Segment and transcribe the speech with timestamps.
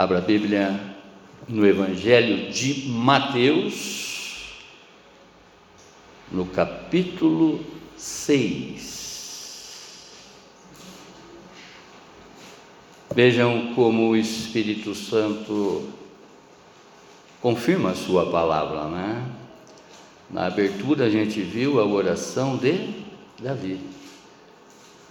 [0.00, 0.80] Abra a Bíblia
[1.46, 4.54] no Evangelho de Mateus,
[6.32, 7.62] no capítulo
[7.98, 10.06] 6.
[13.14, 15.90] Vejam como o Espírito Santo
[17.42, 19.22] confirma a sua palavra, né?
[20.30, 22.88] Na abertura a gente viu a oração de
[23.38, 23.78] Davi,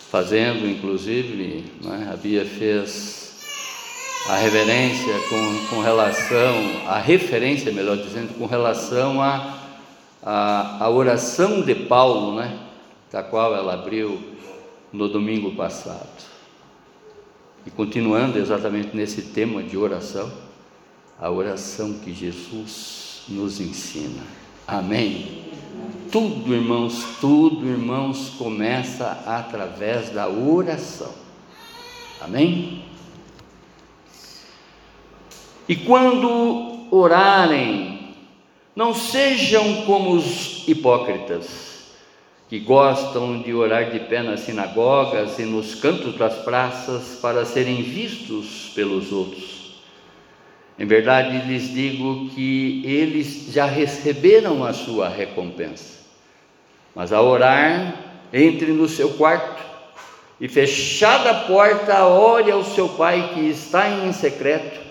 [0.09, 3.28] fazendo inclusive, né, a Bia fez
[4.29, 9.57] a reverência com, com relação, a referência, melhor dizendo, com relação à
[10.21, 12.59] a, a, a, oração de Paulo, né,
[13.11, 14.21] da qual ela abriu
[14.93, 16.27] no domingo passado.
[17.65, 20.31] E continuando exatamente nesse tema de oração,
[21.19, 24.21] a oração que Jesus nos ensina.
[24.67, 25.45] Amém.
[26.11, 31.15] Tudo, irmãos, tudo, irmãos, começa através da oração.
[32.21, 32.88] Amém?
[35.69, 38.15] E quando orarem,
[38.75, 41.69] não sejam como os hipócritas
[42.49, 47.83] que gostam de orar de pé nas sinagogas e nos cantos das praças para serem
[47.83, 49.83] vistos pelos outros.
[50.79, 55.99] Em verdade lhes digo que eles já receberam a sua recompensa.
[56.95, 57.93] Mas ao orar,
[58.33, 59.61] entre no seu quarto
[60.41, 64.88] e fechada a porta, ore ao seu pai que está em secreto,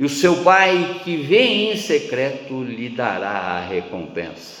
[0.00, 4.60] e o seu pai que vê em secreto lhe dará a recompensa.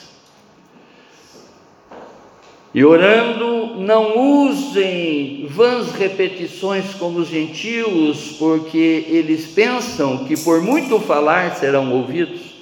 [2.74, 11.00] E orando, não usem vãs repetições como os gentios, porque eles pensam que por muito
[11.00, 12.56] falar serão ouvidos.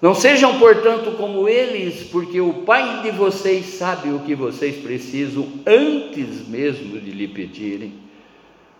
[0.00, 5.48] Não sejam, portanto, como eles, porque o Pai de vocês sabe o que vocês precisam
[5.66, 7.94] antes mesmo de lhe pedirem.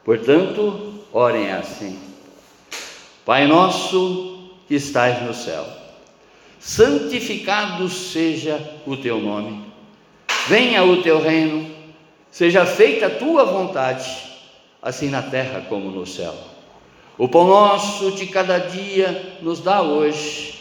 [0.05, 2.08] Portanto, orem assim:
[3.29, 5.63] Pai nosso que estás no céu,
[6.59, 9.69] santificado seja o teu nome
[10.47, 11.71] venha o teu reino,
[12.31, 14.11] seja feita a tua vontade,
[14.81, 16.35] assim na terra como no céu.
[17.19, 20.55] O pão nosso de cada dia nos dá hoje,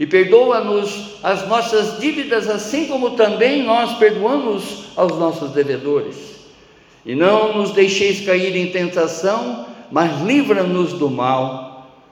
[0.00, 6.38] e perdoa-nos as nossas dívidas, assim como também nós perdoamos aos nossos devedores.
[7.04, 11.67] E não nos deixeis cair em tentação, mas livra-nos do mal,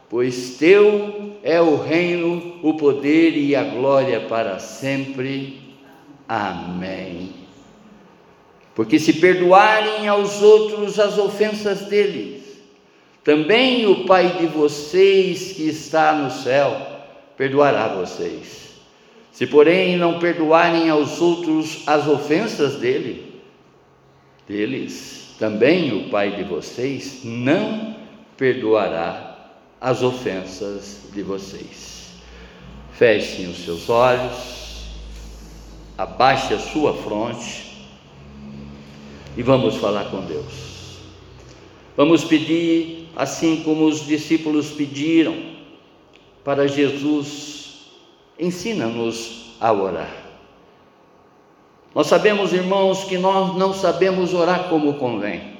[0.08, 5.60] pois teu é o reino, o poder e a glória para sempre.
[6.28, 7.34] Amém.
[8.74, 12.42] Porque se perdoarem aos outros as ofensas deles,
[13.24, 16.76] também o Pai de vocês que está no céu
[17.36, 18.66] perdoará vocês.
[19.32, 23.40] Se, porém, não perdoarem aos outros as ofensas dele,
[24.46, 27.96] deles, também o Pai de vocês não
[28.36, 29.25] perdoará
[29.86, 32.14] as ofensas de vocês.
[32.92, 34.56] Fechem os seus olhos
[35.96, 37.88] abaixe a sua fronte
[39.36, 40.98] e vamos falar com Deus.
[41.96, 45.56] Vamos pedir, assim como os discípulos pediram,
[46.44, 47.86] para Jesus,
[48.38, 50.14] ensina-nos a orar.
[51.94, 55.55] Nós sabemos, irmãos, que nós não sabemos orar como convém.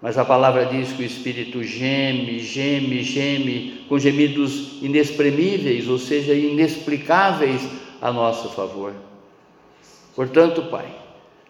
[0.00, 6.34] Mas a palavra diz que o Espírito geme, geme, geme, com gemidos inexprimíveis, ou seja,
[6.34, 7.62] inexplicáveis,
[8.00, 8.94] a nosso favor.
[10.14, 10.86] Portanto, Pai,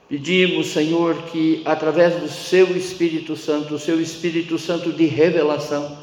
[0.09, 5.99] pedimos, Senhor, que através do Seu Espírito Santo, o Seu Espírito Santo de revelação,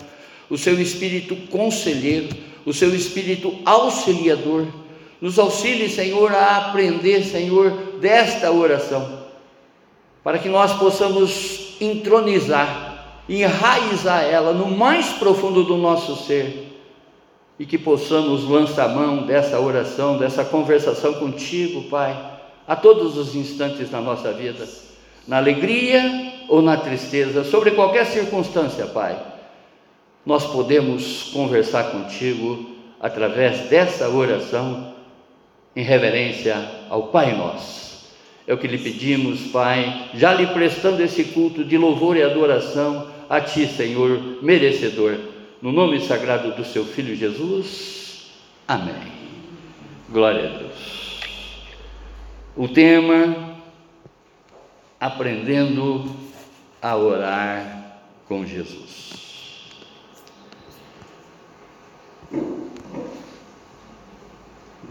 [0.47, 2.29] o Seu Espírito conselheiro,
[2.63, 4.67] o Seu Espírito auxiliador,
[5.19, 9.25] nos auxilie, Senhor, a aprender, Senhor, desta oração,
[10.23, 16.65] para que nós possamos entronizar, enraizar ela no mais profundo do nosso ser
[17.57, 22.15] e que possamos lançar mão dessa oração, dessa conversação contigo, Pai,
[22.67, 24.67] a todos os instantes da nossa vida,
[25.27, 29.17] na alegria ou na tristeza, sobre qualquer circunstância, Pai.
[30.25, 34.93] Nós podemos conversar contigo através dessa oração
[35.75, 36.55] em reverência
[36.89, 37.94] ao Pai Nosso.
[38.47, 43.09] É o que lhe pedimos, Pai, já lhe prestando esse culto de louvor e adoração
[43.27, 45.17] a Ti, Senhor, merecedor
[45.61, 48.29] no nome sagrado do seu Filho Jesus.
[48.67, 49.11] Amém.
[50.09, 51.19] Glória a Deus.
[52.55, 53.57] O tema:
[54.99, 56.15] Aprendendo
[56.79, 59.24] a orar com Jesus.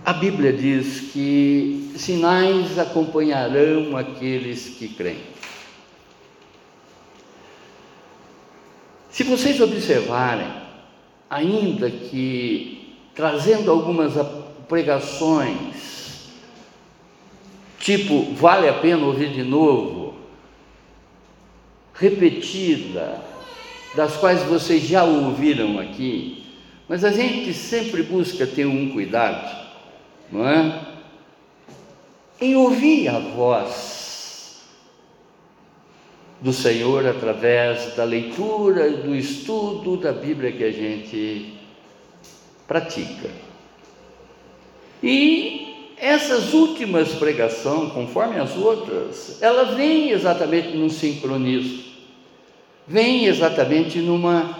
[0.04, 5.22] A Bíblia diz que sinais acompanharão aqueles que creem.
[9.08, 10.52] Se vocês observarem,
[11.30, 14.12] ainda que trazendo algumas
[14.68, 16.28] pregações,
[17.78, 20.16] tipo, vale a pena ouvir de novo,
[21.94, 23.22] repetida,
[23.94, 26.44] das quais vocês já ouviram aqui,
[26.86, 29.63] mas a gente sempre busca ter um cuidado,
[30.30, 30.86] não é?
[32.40, 34.62] Em ouvir a voz
[36.40, 41.54] do Senhor através da leitura do estudo da Bíblia que a gente
[42.66, 43.30] pratica.
[45.02, 51.82] E essas últimas pregações, conforme as outras, ela vem exatamente num sincronismo,
[52.86, 54.58] vem exatamente numa,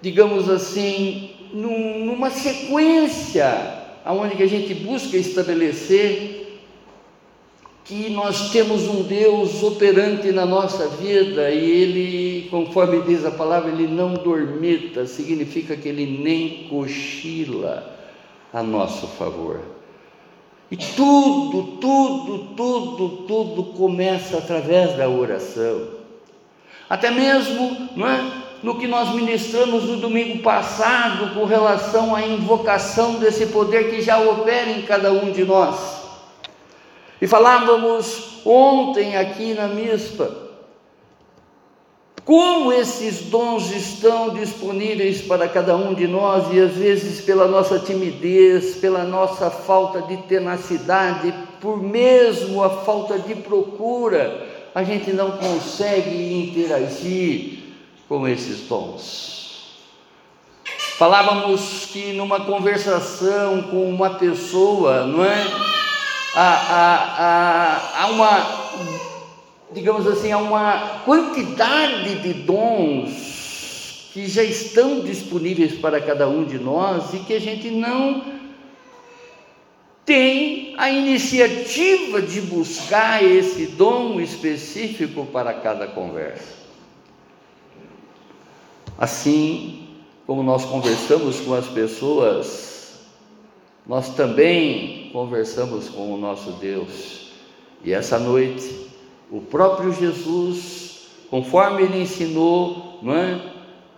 [0.00, 6.42] digamos assim, num, numa sequência aonde que a gente busca estabelecer
[7.84, 13.70] que nós temos um Deus operante na nossa vida e Ele, conforme diz a palavra,
[13.70, 17.94] Ele não dormita, significa que Ele nem cochila
[18.52, 19.60] a nosso favor.
[20.70, 25.88] E tudo, tudo, tudo, tudo começa através da oração.
[26.88, 33.16] Até mesmo não é, no que nós ministramos no domingo passado com relação à invocação
[33.16, 35.76] desse poder que já opera em cada um de nós.
[37.20, 40.34] E falávamos ontem aqui na mista,
[42.24, 47.78] como esses dons estão disponíveis para cada um de nós e às vezes pela nossa
[47.78, 55.32] timidez, pela nossa falta de tenacidade, por mesmo a falta de procura, a gente não
[55.32, 57.63] consegue interagir
[58.08, 59.34] com esses dons.
[60.98, 65.44] Falávamos que numa conversação com uma pessoa, não é?
[66.34, 66.42] há,
[67.96, 68.46] há, há uma,
[69.72, 76.58] digamos assim, há uma quantidade de dons que já estão disponíveis para cada um de
[76.58, 78.22] nós e que a gente não
[80.04, 86.63] tem a iniciativa de buscar esse dom específico para cada conversa.
[89.04, 89.86] Assim
[90.26, 92.74] como nós conversamos com as pessoas
[93.86, 97.32] nós também conversamos com o nosso Deus.
[97.84, 98.88] E essa noite,
[99.30, 103.52] o próprio Jesus, conforme ele ensinou, é?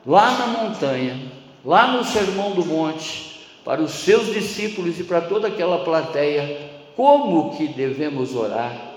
[0.05, 1.31] lá na montanha,
[1.65, 7.57] lá no Sermão do Monte, para os seus discípulos e para toda aquela plateia, como
[7.57, 8.95] que devemos orar?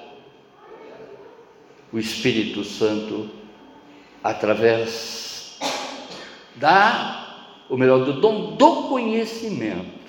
[1.94, 3.30] O Espírito Santo,
[4.24, 5.29] através
[6.56, 10.00] da, ou melhor, do dom do conhecimento,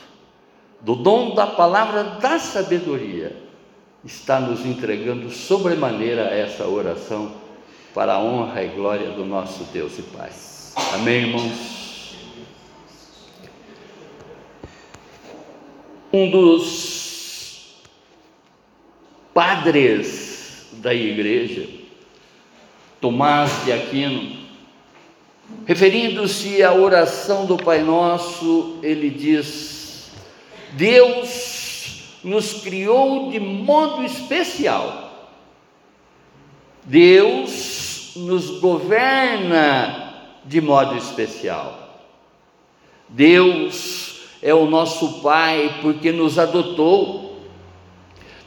[0.80, 3.36] do dom da palavra da sabedoria,
[4.04, 7.32] está nos entregando sobremaneira essa oração
[7.94, 10.30] para a honra e glória do nosso Deus e Pai.
[10.94, 11.80] Amém, irmãos?
[16.12, 17.80] Um dos
[19.34, 21.68] padres da igreja,
[23.00, 24.39] Tomás de Aquino,
[25.66, 30.10] referindo-se à oração do Pai Nosso, ele diz:
[30.72, 35.08] Deus nos criou de modo especial.
[36.84, 40.14] Deus nos governa
[40.44, 42.08] de modo especial.
[43.08, 47.38] Deus é o nosso Pai porque nos adotou.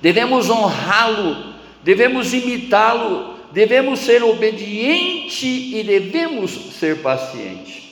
[0.02, 7.84] Devemos honrá-lo, devemos imitá-lo, devemos ser obediente e devemos ser paciente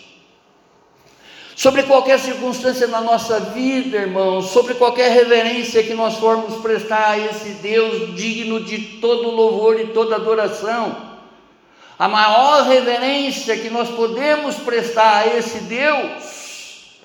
[1.62, 7.18] sobre qualquer circunstância na nossa vida, irmãos, sobre qualquer reverência que nós formos prestar a
[7.20, 11.12] esse Deus digno de todo louvor e toda adoração.
[12.00, 16.98] A maior reverência que nós podemos prestar a esse Deus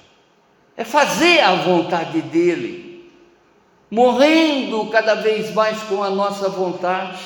[0.75, 3.12] é fazer a vontade dEle,
[3.90, 7.20] morrendo cada vez mais com a nossa vontade,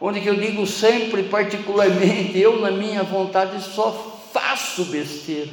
[0.00, 5.50] onde que eu digo sempre, particularmente, eu na minha vontade só faço besteira.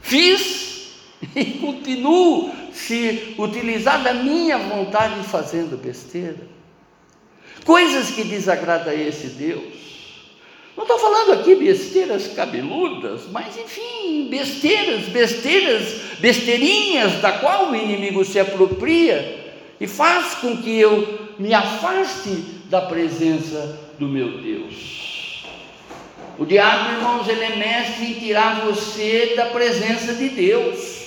[0.00, 0.92] Fiz
[1.34, 6.48] e continuo se utilizar da minha vontade fazendo besteira.
[7.64, 9.88] Coisas que desagradam a esse Deus.
[10.76, 18.24] Não estou falando aqui besteiras cabeludas, mas enfim, besteiras, besteiras, besteirinhas da qual o inimigo
[18.24, 22.30] se apropria e faz com que eu me afaste
[22.68, 25.44] da presença do meu Deus.
[26.38, 30.98] O diabo, irmãos, ele é mestre em tirar você da presença de Deus.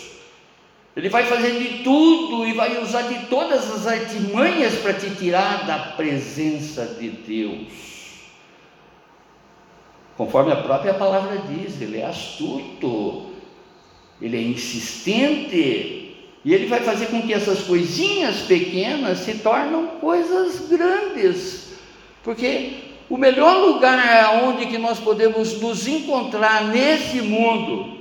[0.96, 5.66] Ele vai fazer de tudo e vai usar de todas as artimanhas para te tirar
[5.66, 7.92] da presença de Deus.
[10.18, 13.32] conforme a própria palavra diz, ele é astuto,
[14.22, 16.01] ele é insistente,
[16.44, 21.74] e ele vai fazer com que essas coisinhas pequenas se tornem coisas grandes,
[22.24, 22.74] porque
[23.10, 28.00] o melhor lugar onde que nós podemos nos encontrar nesse mundo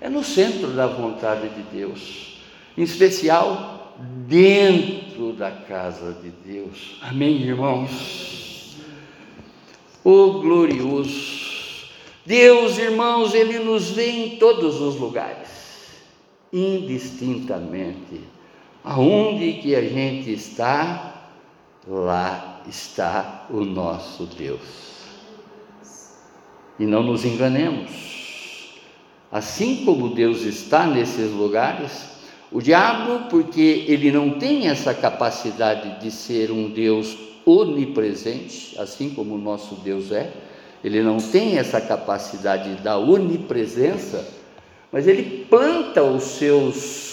[0.00, 2.40] é no centro da vontade de Deus,
[2.76, 3.94] em especial
[4.26, 6.98] dentro da casa de Deus.
[7.02, 8.76] Amém, irmãos?
[10.02, 11.50] O glorioso
[12.24, 15.48] Deus, irmãos, Ele nos vê em todos os lugares,
[16.52, 18.20] indistintamente.
[18.82, 21.28] Aonde que a gente está,
[21.86, 24.60] lá está o nosso Deus.
[26.78, 28.74] E não nos enganemos.
[29.30, 32.10] Assim como Deus está nesses lugares,
[32.50, 37.16] o diabo, porque ele não tem essa capacidade de ser um Deus
[37.46, 40.32] onipresente, assim como o nosso Deus é,
[40.82, 44.26] ele não tem essa capacidade da onipresença,
[44.92, 47.10] mas ele planta os seus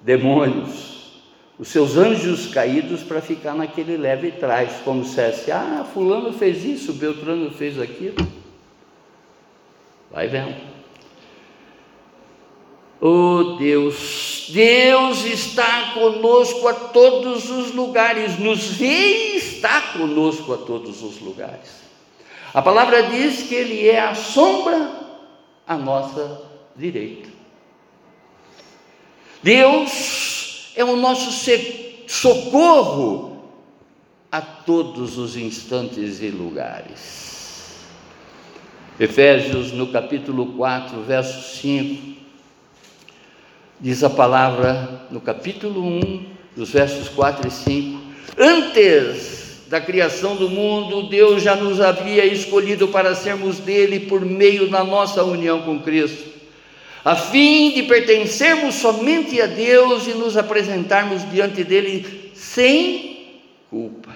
[0.00, 1.20] demônios,
[1.58, 6.64] os seus anjos caídos para ficar naquele leve trás, como se fosse, ah, fulano fez
[6.64, 8.16] isso, Beltrano fez aquilo.
[10.10, 10.54] Vai vendo.
[13.00, 20.58] Oh Deus, Deus está conosco a todos os lugares, nos vê e está conosco a
[20.58, 21.84] todos os lugares.
[22.54, 24.90] A palavra diz que Ele é a sombra
[25.66, 26.45] à nossa
[26.76, 27.28] direita.
[29.42, 31.30] Deus é o nosso
[32.06, 33.50] socorro
[34.30, 37.76] a todos os instantes e lugares.
[38.98, 42.16] Efésios, no capítulo 4, verso 5,
[43.80, 48.00] diz a palavra, no capítulo 1, dos versos 4 e 5:
[48.38, 54.70] Antes da criação do mundo, Deus já nos havia escolhido para sermos dele por meio
[54.70, 56.35] da nossa união com Cristo,
[57.06, 64.10] a fim de pertencermos somente a Deus e nos apresentarmos diante dele sem culpa.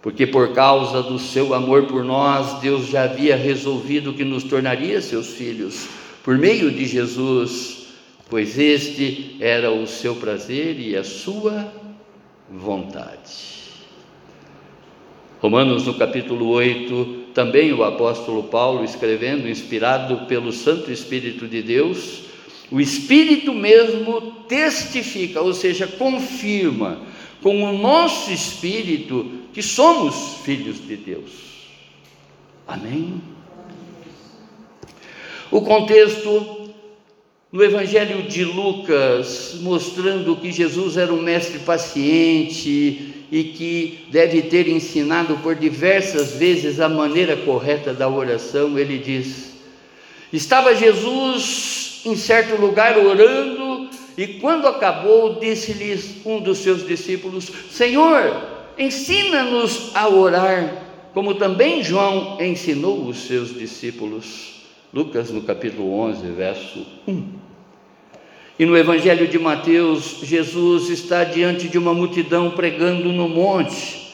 [0.00, 5.02] Porque por causa do seu amor por nós, Deus já havia resolvido que nos tornaria
[5.02, 5.86] seus filhos
[6.24, 7.88] por meio de Jesus,
[8.30, 11.70] pois este era o seu prazer e a sua
[12.50, 13.66] vontade.
[15.42, 22.22] Romanos, no capítulo 8, também o apóstolo Paulo escrevendo, inspirado pelo Santo Espírito de Deus,
[22.70, 27.02] o Espírito mesmo testifica, ou seja, confirma
[27.42, 31.30] com o nosso espírito que somos filhos de Deus.
[32.66, 33.20] Amém?
[35.50, 36.55] O contexto
[37.56, 44.68] no Evangelho de Lucas, mostrando que Jesus era um mestre paciente, e que deve ter
[44.68, 49.54] ensinado por diversas vezes a maneira correta da oração, ele diz:
[50.30, 58.36] Estava Jesus em certo lugar orando, e quando acabou, disse-lhes um dos seus discípulos: Senhor,
[58.76, 64.56] ensina-nos a orar, como também João ensinou os seus discípulos.
[64.92, 67.45] Lucas, no capítulo 11, verso 1.
[68.58, 74.06] E no Evangelho de Mateus, Jesus está diante de uma multidão pregando no monte.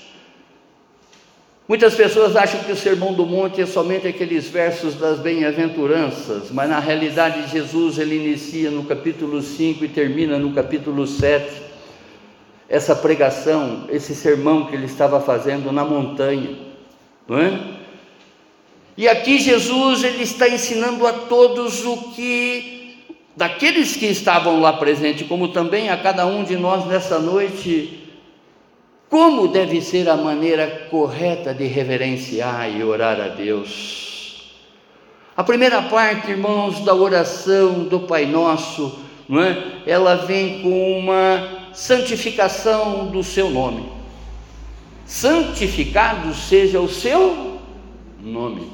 [1.68, 6.68] Muitas pessoas acham que o Sermão do Monte é somente aqueles versos das bem-aventuranças, mas
[6.68, 11.62] na realidade Jesus ele inicia no capítulo 5 e termina no capítulo 7
[12.68, 16.58] essa pregação, esse sermão que ele estava fazendo na montanha,
[17.28, 17.60] não é?
[18.96, 22.81] E aqui Jesus ele está ensinando a todos o que
[23.36, 28.00] daqueles que estavam lá presentes, como também a cada um de nós nessa noite,
[29.08, 34.52] como deve ser a maneira correta de reverenciar e orar a Deus.
[35.36, 38.98] A primeira parte, irmãos, da oração do Pai Nosso,
[39.28, 39.82] não é?
[39.86, 43.90] ela vem com uma santificação do seu nome.
[45.06, 47.58] Santificado seja o seu
[48.20, 48.70] nome.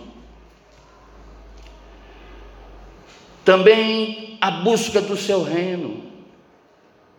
[3.44, 6.02] Também a busca do seu reino,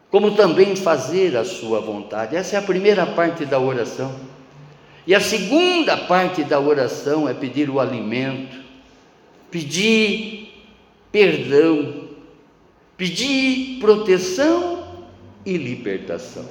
[0.10, 2.36] como também fazer a sua vontade.
[2.36, 4.16] Essa é a primeira parte da oração.
[5.06, 8.58] E a segunda parte da oração é pedir o alimento,
[9.50, 10.54] pedir
[11.12, 12.10] perdão,
[12.96, 15.08] pedir proteção
[15.46, 16.46] e libertação.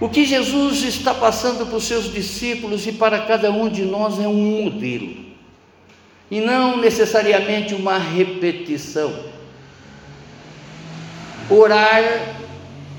[0.00, 4.20] O que Jesus está passando para os seus discípulos e para cada um de nós
[4.20, 5.25] é um modelo
[6.30, 9.24] e não necessariamente uma repetição.
[11.48, 12.02] Orar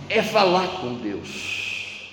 [0.10, 2.10] é falar com Deus.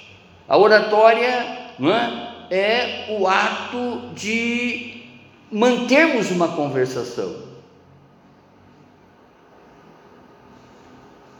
[0.48, 2.34] A oratória, não é?
[2.50, 5.04] é o ato de
[5.50, 7.44] mantermos uma conversação.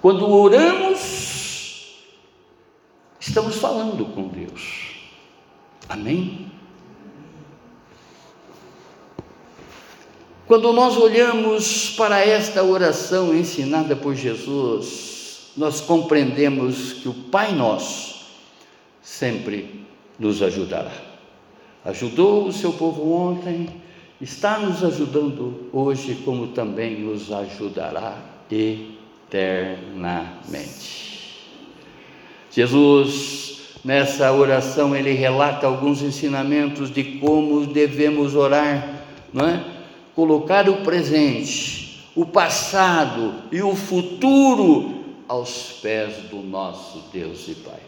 [0.00, 2.04] Quando oramos,
[3.18, 4.94] estamos falando com Deus.
[5.88, 6.53] Amém?
[10.46, 18.26] Quando nós olhamos para esta oração ensinada por Jesus, nós compreendemos que o Pai Nosso
[19.02, 19.86] sempre
[20.18, 20.92] nos ajudará.
[21.82, 23.70] Ajudou o seu povo ontem,
[24.20, 28.18] está nos ajudando hoje, como também nos ajudará
[28.50, 29.94] eternamente.
[32.50, 39.73] Jesus, nessa oração, ele relata alguns ensinamentos de como devemos orar, não é?
[40.14, 47.80] Colocar o presente, o passado e o futuro aos pés do nosso Deus e Pai.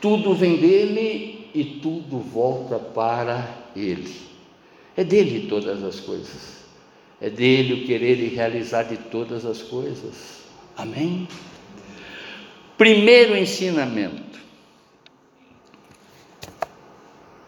[0.00, 4.16] Tudo vem dele e tudo volta para ele.
[4.96, 6.62] É dele todas as coisas.
[7.20, 10.42] É dele o querer e realizar de todas as coisas.
[10.76, 11.28] Amém?
[12.76, 14.32] Primeiro ensinamento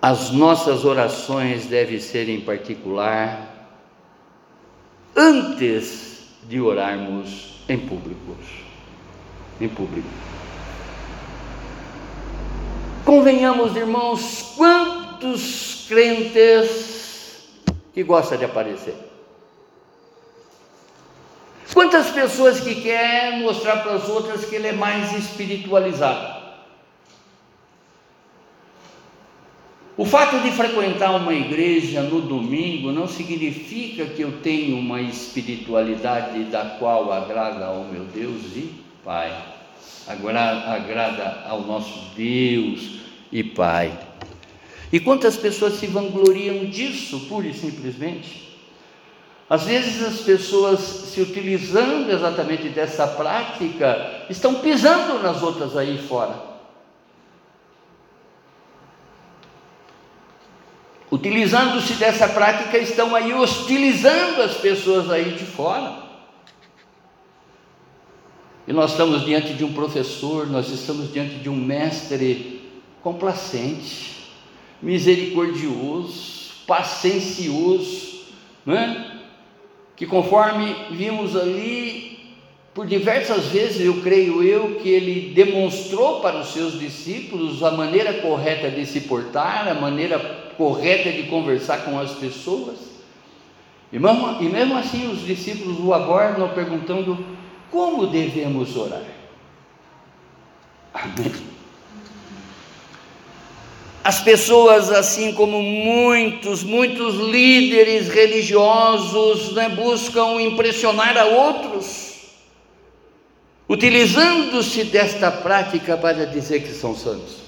[0.07, 3.73] As nossas orações devem ser em particular
[5.17, 8.37] antes de orarmos em público.
[9.59, 10.07] Em público.
[13.03, 17.49] Convenhamos, irmãos, quantos crentes
[17.95, 18.97] que gostam de aparecer?
[21.73, 26.44] Quantas pessoas que querem mostrar para as outras que ele é mais espiritualizado?
[29.97, 36.43] O fato de frequentar uma igreja no domingo não significa que eu tenho uma espiritualidade
[36.45, 38.75] da qual agrada ao meu Deus e
[39.05, 39.33] Pai,
[40.09, 43.97] agrada, agrada ao nosso Deus e Pai.
[44.93, 48.59] E quantas pessoas se vangloriam disso, pura e simplesmente?
[49.49, 56.54] Às vezes as pessoas, se utilizando exatamente dessa prática, estão pisando nas outras aí fora.
[61.15, 66.03] Utilizando-se dessa prática, estão aí hostilizando as pessoas aí de fora.
[68.67, 72.69] E nós estamos diante de um professor, nós estamos diante de um mestre
[73.01, 74.25] complacente,
[74.83, 78.25] misericordioso, paciencioso,
[78.67, 79.21] né?
[79.95, 82.35] que conforme vimos ali,
[82.75, 88.15] por diversas vezes, eu creio eu, que ele demonstrou para os seus discípulos a maneira
[88.15, 92.79] correta de se portar, a maneira correta de conversar com as pessoas.
[93.93, 97.25] E mesmo, e mesmo assim os discípulos o aguardam perguntando
[97.71, 99.03] como devemos orar.
[100.93, 101.33] Amém.
[104.03, 112.19] As pessoas, assim como muitos, muitos líderes religiosos, né, buscam impressionar a outros,
[113.67, 117.44] utilizando-se desta prática para dizer que são santos.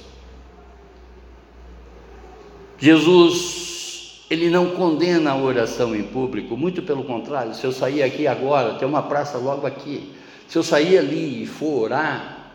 [2.79, 8.27] Jesus, ele não condena a oração em público, muito pelo contrário, se eu sair aqui
[8.27, 10.13] agora, tem uma praça logo aqui,
[10.47, 12.53] se eu sair ali e for orar,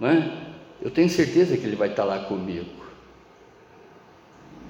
[0.00, 0.32] né,
[0.80, 2.78] eu tenho certeza que ele vai estar lá comigo.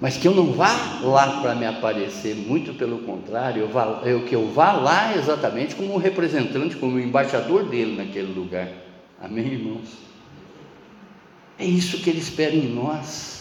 [0.00, 4.24] Mas que eu não vá lá para me aparecer, muito pelo contrário, eu, vá, eu,
[4.24, 8.68] que eu vá lá exatamente como um representante, como um embaixador dele naquele lugar.
[9.20, 9.98] Amém, irmãos?
[11.58, 13.37] É isso que ele espera em nós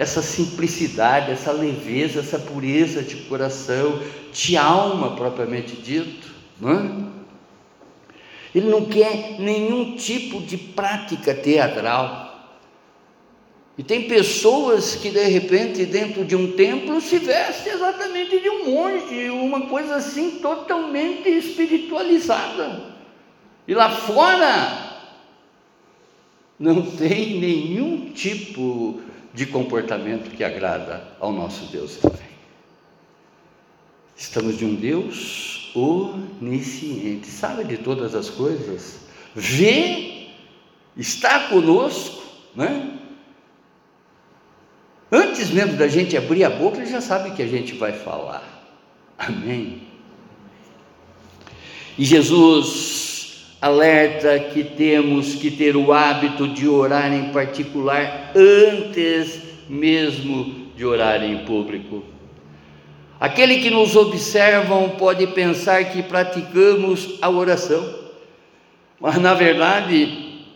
[0.00, 4.00] essa simplicidade, essa leveza, essa pureza de coração,
[4.32, 6.26] de alma propriamente dito,
[6.58, 7.10] não é?
[8.54, 12.48] Ele não quer nenhum tipo de prática teatral.
[13.76, 18.70] E tem pessoas que de repente dentro de um templo se vestem exatamente de um
[18.70, 22.94] monge, uma coisa assim totalmente espiritualizada.
[23.68, 24.96] E lá fora
[26.58, 32.30] não tem nenhum tipo de comportamento que agrada ao nosso Deus e Pai.
[34.16, 39.00] Estamos de um Deus onisciente, sabe de todas as coisas,
[39.34, 40.28] vê,
[40.96, 42.22] está conosco,
[42.54, 42.98] né?
[45.12, 48.44] Antes mesmo da gente abrir a boca, ele já sabe que a gente vai falar.
[49.18, 49.82] Amém.
[51.98, 53.09] E Jesus
[53.60, 61.22] alerta que temos que ter o hábito de orar em particular antes mesmo de orar
[61.22, 62.02] em público.
[63.20, 67.94] Aquele que nos observam pode pensar que praticamos a oração,
[68.98, 70.46] mas na verdade,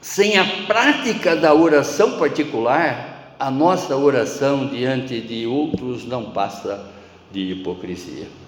[0.00, 6.90] sem a prática da oração particular, a nossa oração diante de outros não passa
[7.30, 8.45] de hipocrisia.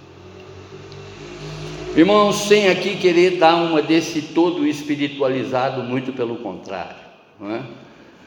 [1.97, 6.97] Irmãos, sem aqui querer dar uma desse todo espiritualizado, muito pelo contrário,
[7.41, 7.63] não é?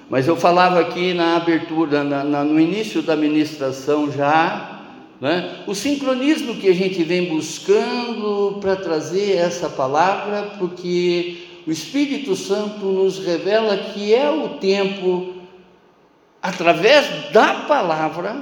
[0.09, 4.81] Mas eu falava aqui na abertura, na, na, no início da ministração já,
[5.21, 12.35] né, o sincronismo que a gente vem buscando para trazer essa palavra, porque o Espírito
[12.35, 15.35] Santo nos revela que é o tempo,
[16.41, 18.35] através da palavra,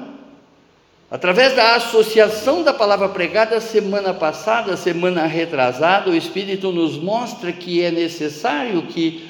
[1.10, 7.84] através da associação da palavra pregada semana passada, semana retrasada, o Espírito nos mostra que
[7.84, 9.30] é necessário que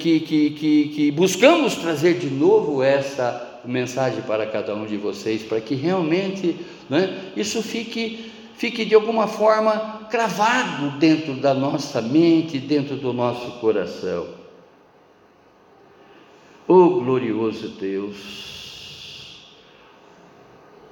[0.00, 5.42] que, que, que, que, buscamos trazer de novo essa mensagem para cada um de vocês,
[5.42, 6.56] para que realmente
[6.88, 13.58] né, isso fique, fique de alguma forma cravado dentro da nossa mente, dentro do nosso
[13.58, 14.28] coração.
[16.66, 18.55] Oh glorioso Deus,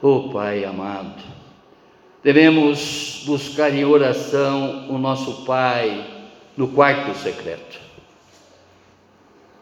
[0.06, 1.22] oh Pai amado,
[2.22, 6.04] devemos buscar em oração o nosso Pai
[6.56, 7.84] no quarto secreto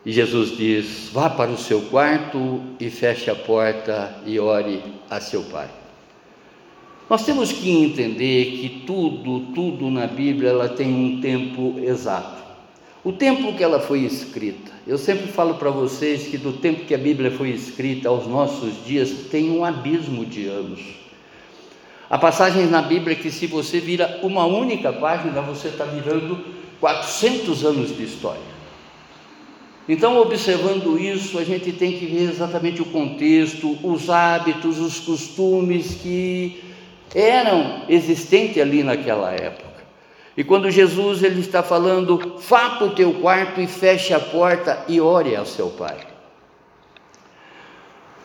[0.05, 5.21] e Jesus diz: vá para o seu quarto e feche a porta e ore a
[5.21, 5.71] seu Pai.
[7.09, 12.42] Nós temos que entender que tudo, tudo na Bíblia ela tem um tempo exato.
[13.05, 14.71] O tempo que ela foi escrita.
[14.87, 18.85] Eu sempre falo para vocês que do tempo que a Bíblia foi escrita aos nossos
[18.85, 20.81] dias tem um abismo de anos.
[22.09, 26.45] Há passagens na Bíblia que se você vira uma única página, você está virando
[26.79, 28.53] 400 anos de história.
[29.89, 35.97] Então, observando isso, a gente tem que ver exatamente o contexto, os hábitos, os costumes
[35.97, 36.63] que
[37.13, 39.72] eram existentes ali naquela época.
[40.37, 45.01] E quando Jesus ele está falando, para o teu quarto e feche a porta e
[45.01, 45.99] ore ao seu pai.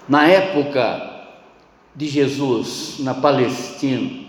[0.08, 1.26] Na época
[1.94, 4.26] de Jesus, na Palestina,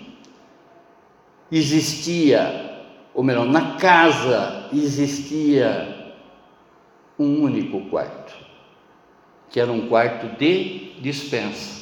[1.53, 2.83] existia,
[3.15, 6.15] ou melhor, na casa existia
[7.19, 8.35] um único quarto,
[9.51, 11.79] que era um quarto de dispensa.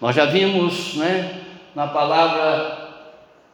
[0.00, 2.77] Nós já vimos né, na palavra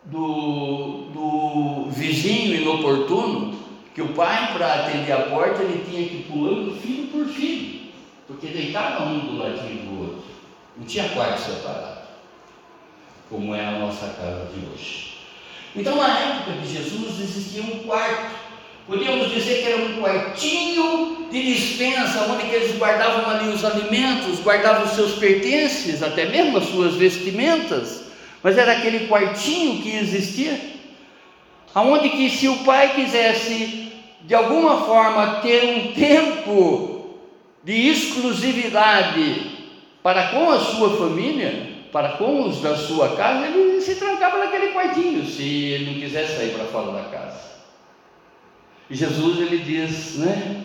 [0.06, 3.54] do, do vizinho inoportuno
[3.94, 7.92] que o pai, para atender a porta, ele tinha que ir pulando filho por filho,
[8.26, 10.24] porque deitava um do ladinho do outro.
[10.76, 12.00] Não tinha quarto separado,
[13.30, 15.14] como é a nossa casa de hoje.
[15.76, 18.44] Então, na época de Jesus, existia um quarto
[18.86, 24.84] Podíamos dizer que era um quartinho de dispensa, onde eles guardavam ali os alimentos, guardavam
[24.84, 28.03] os seus pertences, até mesmo as suas vestimentas,
[28.44, 30.60] mas era aquele quartinho que existia,
[31.74, 37.16] aonde que se o pai quisesse de alguma forma ter um tempo
[37.64, 39.50] de exclusividade
[40.02, 44.72] para com a sua família, para com os da sua casa, ele se trancava naquele
[44.72, 47.40] quartinho, se ele não quisesse sair para fora da casa.
[48.90, 50.64] E Jesus ele diz, né?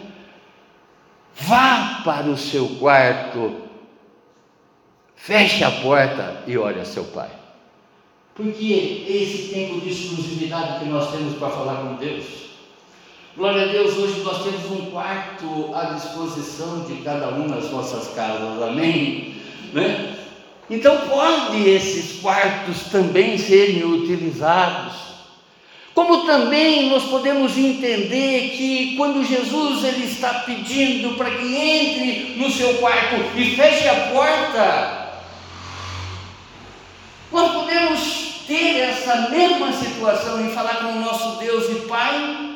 [1.34, 3.56] Vá para o seu quarto,
[5.16, 7.39] feche a porta e ore a seu pai.
[8.40, 12.24] Porque esse tempo de exclusividade que nós temos para falar com Deus.
[13.36, 18.14] Glória a Deus, hoje nós temos um quarto à disposição de cada um nas nossas
[18.14, 19.36] casas, amém?
[19.74, 20.16] Né?
[20.70, 25.10] Então, pode esses quartos também serem utilizados
[26.00, 32.50] como também nós podemos entender que quando Jesus ele está pedindo para que entre no
[32.50, 35.10] seu quarto e feche a porta,
[37.34, 38.19] nós podemos
[38.50, 42.56] ter essa mesma situação e falar com o nosso Deus e Pai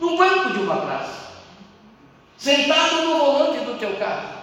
[0.00, 1.30] no banco de uma praça,
[2.36, 4.36] sentado no volante do teu carro.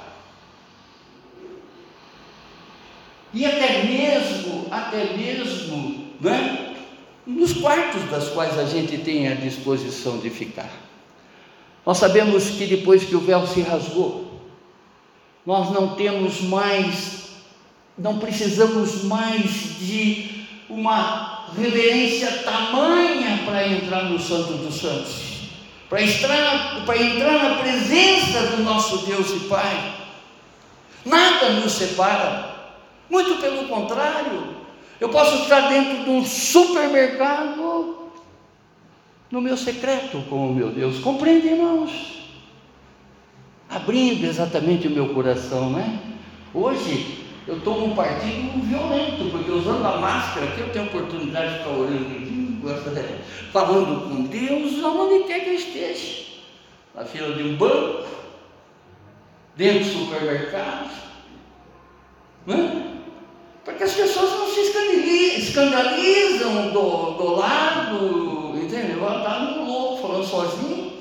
[3.33, 6.75] E até mesmo, até mesmo, né?
[7.25, 10.71] nos quartos das quais a gente tem a disposição de ficar.
[11.85, 14.41] Nós sabemos que depois que o véu se rasgou,
[15.45, 17.22] nós não temos mais,
[17.97, 25.49] não precisamos mais de uma reverência tamanha para entrar no Santo dos Santos,
[25.89, 29.93] para entrar, para entrar na presença do nosso Deus e Pai.
[31.05, 32.53] Nada nos separa,
[33.09, 34.55] muito pelo contrário,
[34.99, 38.09] eu posso estar dentro de um supermercado
[39.29, 40.99] no meu secreto com o meu Deus.
[40.99, 42.23] Compreende, irmãos?
[43.69, 45.99] Abrindo exatamente o meu coração, né?
[46.53, 51.57] Hoje eu tomo um partido violento, porque usando a máscara aqui eu tenho oportunidade de
[51.59, 52.23] ficar orando
[53.51, 56.23] falando com Deus, aonde quer que eu esteja.
[56.95, 58.05] na fila de um banco,
[59.55, 60.91] dentro do supermercado.
[62.45, 62.99] Né?
[63.65, 64.61] Porque as pessoas não se
[65.39, 69.05] escandalizam do, do lado, entendeu?
[69.05, 70.93] Ela está no louco, falando sozinho.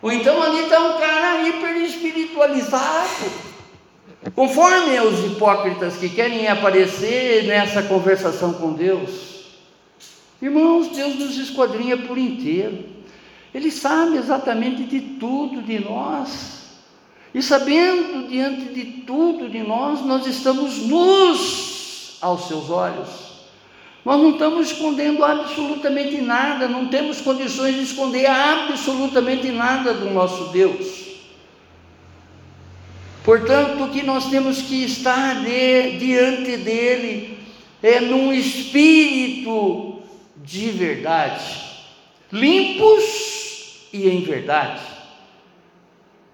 [0.00, 3.47] Ou então ali está um cara hiper espiritualizado.
[4.38, 9.48] Conforme os hipócritas que querem aparecer nessa conversação com Deus.
[10.40, 12.84] Irmãos, Deus nos esquadrinha por inteiro.
[13.52, 16.68] Ele sabe exatamente de tudo de nós.
[17.34, 23.08] E sabendo diante de tudo de nós, nós estamos nus aos seus olhos.
[24.04, 30.52] Nós não estamos escondendo absolutamente nada, não temos condições de esconder absolutamente nada do nosso
[30.52, 31.07] Deus.
[33.28, 37.38] Portanto, o que nós temos que estar de, diante dele
[37.82, 40.00] é num espírito
[40.42, 41.44] de verdade,
[42.32, 44.80] limpos e em verdade.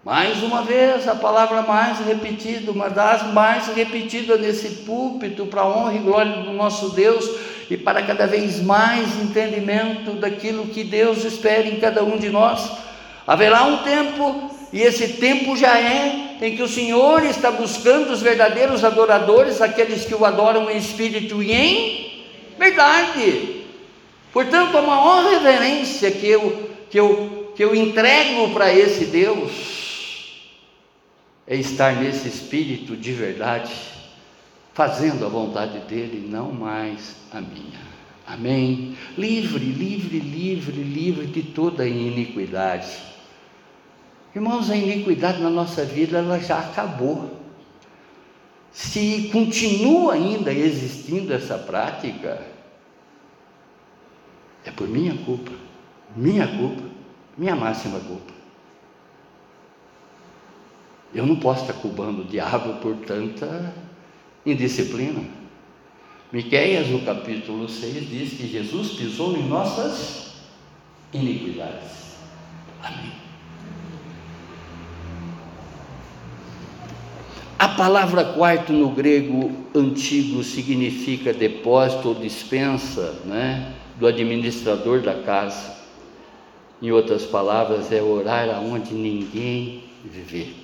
[0.04, 5.68] Mais uma vez, a palavra mais repetida, uma das mais repetidas nesse púlpito, para a
[5.68, 7.28] honra e glória do nosso Deus
[7.68, 12.70] e para cada vez mais entendimento daquilo que Deus espera em cada um de nós.
[13.26, 18.20] Haverá um tempo, e esse tempo já é, em que o Senhor está buscando os
[18.20, 22.24] verdadeiros adoradores, aqueles que o adoram em espírito e em
[22.58, 23.62] verdade.
[24.30, 29.52] Portanto, a maior reverência que eu, que eu, que eu entrego para esse Deus
[31.46, 33.72] é estar nesse espírito de verdade,
[34.74, 37.94] fazendo a vontade dele, não mais a minha.
[38.26, 38.96] Amém?
[39.16, 43.13] Livre, livre, livre, livre de toda iniquidade.
[44.34, 47.30] Irmãos, a iniquidade na nossa vida ela já acabou.
[48.72, 52.44] Se continua ainda existindo essa prática,
[54.64, 55.52] é por minha culpa,
[56.16, 56.82] minha culpa,
[57.38, 58.32] minha máxima culpa.
[61.14, 63.72] Eu não posso estar culpando o diabo por tanta
[64.44, 65.22] indisciplina.
[66.32, 70.34] Miqueias, no capítulo 6, diz que Jesus pisou em nossas
[71.12, 72.16] iniquidades.
[72.82, 73.23] Amém.
[77.74, 85.74] Palavra quarto no grego antigo significa depósito ou dispensa né, do administrador da casa.
[86.80, 90.54] Em outras palavras, é orar aonde ninguém viver.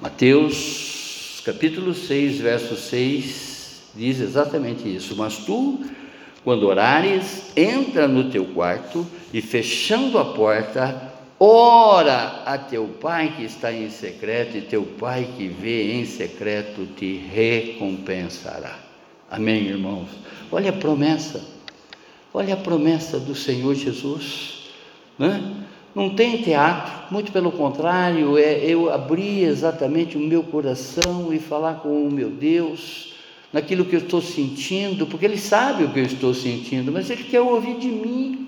[0.00, 5.16] Mateus capítulo 6, verso 6 diz exatamente isso.
[5.16, 5.80] Mas tu,
[6.44, 11.09] quando orares, entra no teu quarto e fechando a porta,
[11.40, 16.86] ora a teu pai que está em secreto, e teu pai que vê em secreto
[16.94, 18.78] te recompensará.
[19.30, 20.10] Amém, irmãos?
[20.52, 21.42] Olha a promessa,
[22.34, 24.70] olha a promessa do Senhor Jesus,
[25.18, 25.56] né?
[25.94, 31.74] Não tem teatro, muito pelo contrário, é eu abrir exatamente o meu coração e falar
[31.76, 33.14] com o meu Deus,
[33.52, 37.24] naquilo que eu estou sentindo, porque Ele sabe o que eu estou sentindo, mas Ele
[37.24, 38.39] quer ouvir de mim.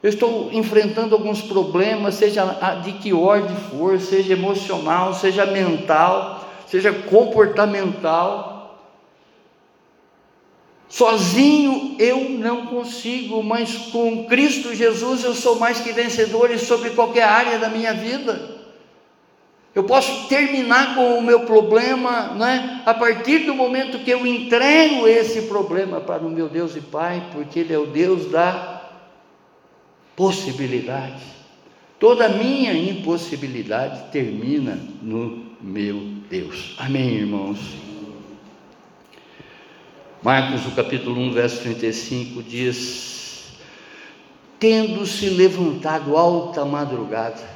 [0.00, 2.44] Eu estou enfrentando alguns problemas, seja
[2.84, 8.78] de que ordem for, seja emocional, seja mental, seja comportamental.
[10.88, 17.24] Sozinho eu não consigo, mas com Cristo Jesus eu sou mais que vencedor sobre qualquer
[17.24, 18.56] área da minha vida.
[19.74, 22.82] Eu posso terminar com o meu problema, né?
[22.86, 27.22] A partir do momento que eu entrego esse problema para o meu Deus e Pai,
[27.32, 28.77] porque Ele é o Deus da
[30.18, 31.22] possibilidade.
[32.00, 36.74] Toda a minha impossibilidade termina no meu Deus.
[36.76, 37.58] Amém, irmãos.
[40.20, 43.52] Marcos, no capítulo 1, verso 35, diz:
[44.58, 47.48] Tendo-se levantado alta madrugada,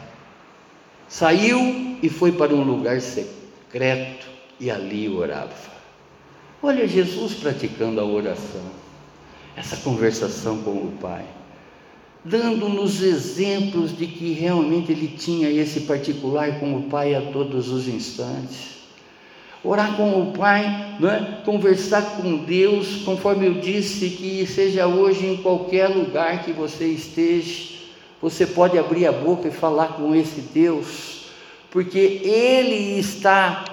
[1.09, 4.29] saiu e foi para um lugar secreto
[4.61, 5.73] e ali orava.
[6.63, 8.71] Olha Jesus praticando a oração,
[9.57, 11.27] essa conversação com o Pai,
[12.25, 17.89] dando-nos exemplos de que realmente ele tinha esse particular com o Pai a todos os
[17.89, 18.73] instantes
[19.65, 20.65] orar com o Pai,
[21.03, 21.45] é?
[21.45, 27.73] conversar com Deus, conforme eu disse, que seja hoje em qualquer lugar que você esteja,
[28.21, 31.27] você pode abrir a boca e falar com esse Deus,
[31.71, 33.65] porque Ele está,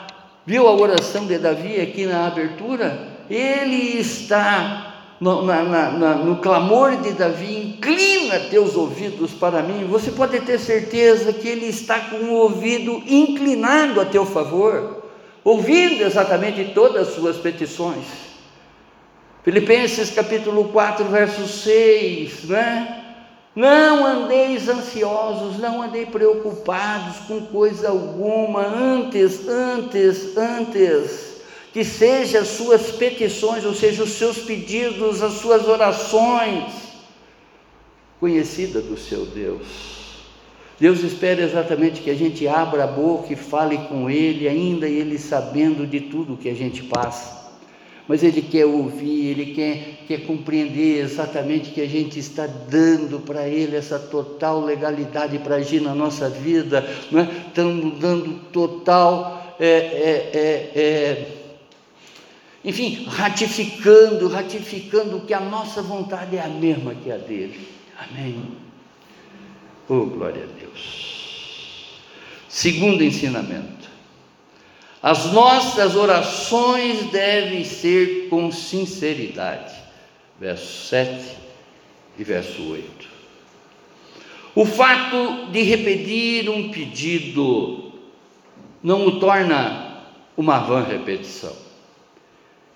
[0.45, 3.17] viu a oração de Davi aqui na abertura?
[3.29, 4.88] Ele está
[5.19, 10.59] no, na, na, no, clamor de Davi, inclina teus ouvidos para mim, você pode ter
[10.59, 15.03] certeza que Ele está com o ouvido inclinado a teu favor
[15.43, 18.05] ouvindo exatamente todas as suas petições.
[19.43, 22.95] Filipenses capítulo 4, verso 6, né?
[23.55, 31.28] Não andeis ansiosos, não andei preocupados com coisa alguma, antes, antes, antes,
[31.73, 36.65] que sejam as suas petições, ou seja, os seus pedidos, as suas orações,
[38.19, 39.89] conhecida do seu Deus.
[40.79, 45.19] Deus espera exatamente que a gente abra a boca e fale com Ele, ainda Ele
[45.19, 47.37] sabendo de tudo que a gente passa.
[48.07, 53.47] Mas Ele quer ouvir, Ele quer, quer compreender exatamente que a gente está dando para
[53.47, 57.29] Ele essa total legalidade para agir na nossa vida, não é?
[57.47, 59.37] estamos dando total.
[59.59, 61.38] É, é, é, é,
[62.63, 67.67] enfim, ratificando, ratificando que a nossa vontade é a mesma que a dele.
[67.97, 68.43] Amém.
[69.87, 71.99] Oh, glória a Deus.
[72.47, 73.89] Segundo ensinamento.
[75.01, 79.73] As nossas orações devem ser com sinceridade.
[80.39, 81.37] Verso 7
[82.17, 83.07] e verso 8.
[84.55, 87.93] O fato de repetir um pedido
[88.83, 90.03] não o torna
[90.35, 91.68] uma vã repetição.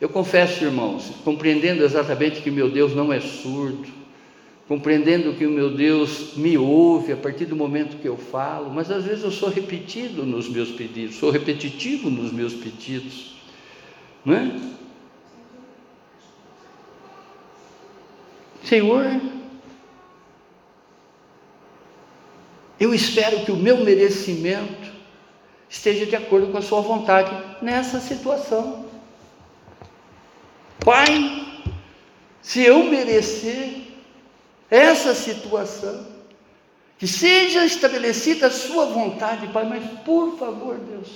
[0.02, 3.88] Eu confesso, irmãos, compreendendo exatamente que meu Deus não é surdo,
[4.68, 8.90] compreendendo que o meu Deus me ouve a partir do momento que eu falo, mas
[8.90, 13.36] às vezes eu sou repetido nos meus pedidos, sou repetitivo nos meus pedidos,
[14.26, 14.52] não é?
[18.64, 19.22] Senhor,
[22.80, 24.92] eu espero que o meu merecimento
[25.70, 28.83] esteja de acordo com a Sua vontade nessa situação.
[30.84, 31.64] Pai,
[32.42, 33.84] se eu merecer,
[34.70, 36.08] essa situação,
[36.98, 41.08] que seja estabelecida a sua vontade, Pai, mas por favor, Deus,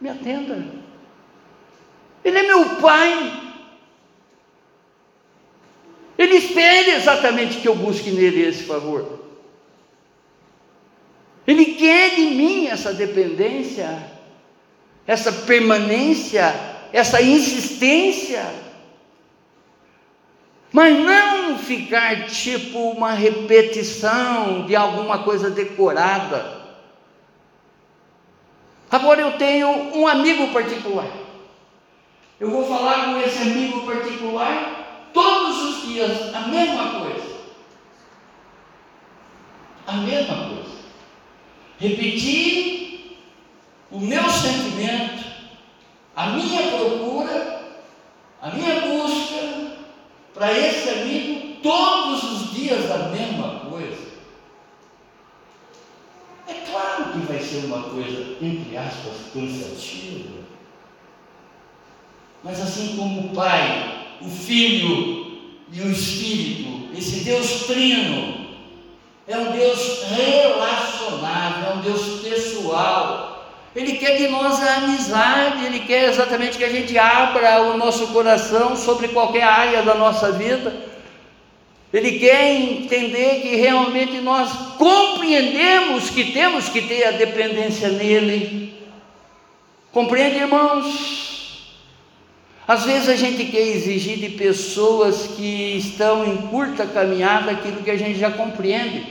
[0.00, 0.64] me atenda.
[2.24, 3.42] Ele é meu Pai.
[6.16, 9.18] Ele espera exatamente que eu busque nele esse favor.
[11.46, 13.98] Ele quer de mim essa dependência,
[15.06, 16.54] essa permanência,
[16.92, 18.67] essa insistência
[20.72, 26.58] mas não ficar tipo uma repetição de alguma coisa decorada.
[28.90, 31.08] Agora eu tenho um amigo particular.
[32.40, 37.36] Eu vou falar com esse amigo particular todos os dias a mesma coisa.
[39.86, 40.78] A mesma coisa.
[41.78, 43.18] Repetir
[43.90, 45.24] o meu sentimento,
[46.14, 47.62] a minha procura,
[48.42, 49.28] a minha busca
[50.34, 54.08] para esse amigo todos os dias a mesma coisa.
[56.46, 60.38] É claro que vai ser uma coisa, entre aspas, cansativa.
[62.44, 65.38] Mas assim como o Pai, o Filho
[65.72, 68.48] e o Espírito, esse Deus trino,
[69.28, 73.38] é um Deus relacionável, é um Deus pessoal,
[73.76, 78.08] ele quer de nós a amizade, Ele quer exatamente que a gente abra o nosso
[78.08, 80.74] coração sobre qualquer área da nossa vida.
[81.92, 88.74] Ele quer entender que realmente nós compreendemos que temos que ter a dependência nele.
[89.92, 91.27] Compreende, irmãos?
[92.68, 97.90] Às vezes a gente quer exigir de pessoas que estão em curta caminhada aquilo que
[97.90, 99.06] a gente já compreende.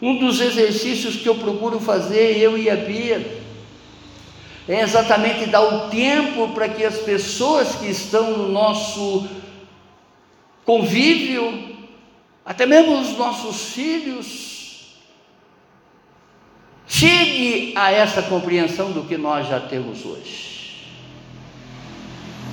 [0.00, 3.42] Um dos exercícios que eu procuro fazer, eu e a Bia,
[4.68, 9.26] é exatamente dar o tempo para que as pessoas que estão no nosso
[10.64, 11.76] convívio,
[12.44, 14.94] até mesmo os nossos filhos,
[16.86, 20.55] chegue a essa compreensão do que nós já temos hoje.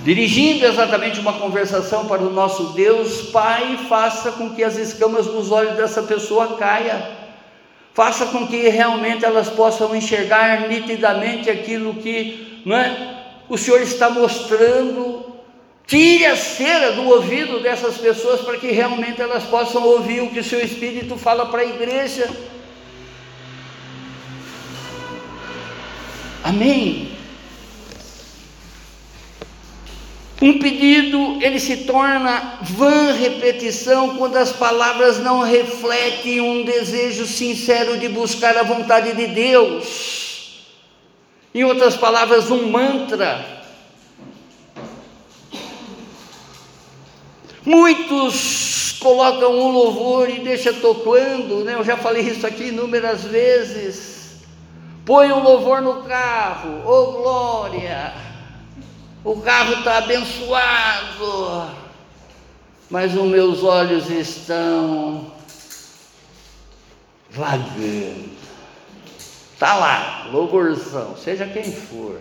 [0.04, 5.52] Dirigindo exatamente uma conversação para o nosso Deus, Pai, faça com que as escamas dos
[5.52, 7.24] olhos dessa pessoa caia
[7.94, 14.10] Faça com que realmente elas possam enxergar nitidamente aquilo que não é, o Senhor está
[14.10, 15.32] mostrando.
[15.86, 20.39] Tire a cera do ouvido dessas pessoas para que realmente elas possam ouvir o que
[20.39, 22.28] o seu Espírito fala para a igreja.
[26.43, 27.03] Amém.
[30.44, 37.98] Um pedido, ele se torna vã repetição quando as palavras não refletem um desejo sincero
[37.98, 40.66] de buscar a vontade de Deus.
[41.56, 43.64] Em outras palavras, um mantra.
[47.66, 51.76] Muitos colocam um louvor e deixam tocando, né?
[51.76, 54.41] Eu já falei isso aqui inúmeras vezes.
[55.06, 58.22] Põe um louvor no carro, oh glória!
[59.24, 61.71] O carro está abençoado,
[62.89, 65.32] mas os meus olhos estão
[67.30, 68.34] vagando.
[69.53, 72.19] Está lá, louvorzão, seja quem for.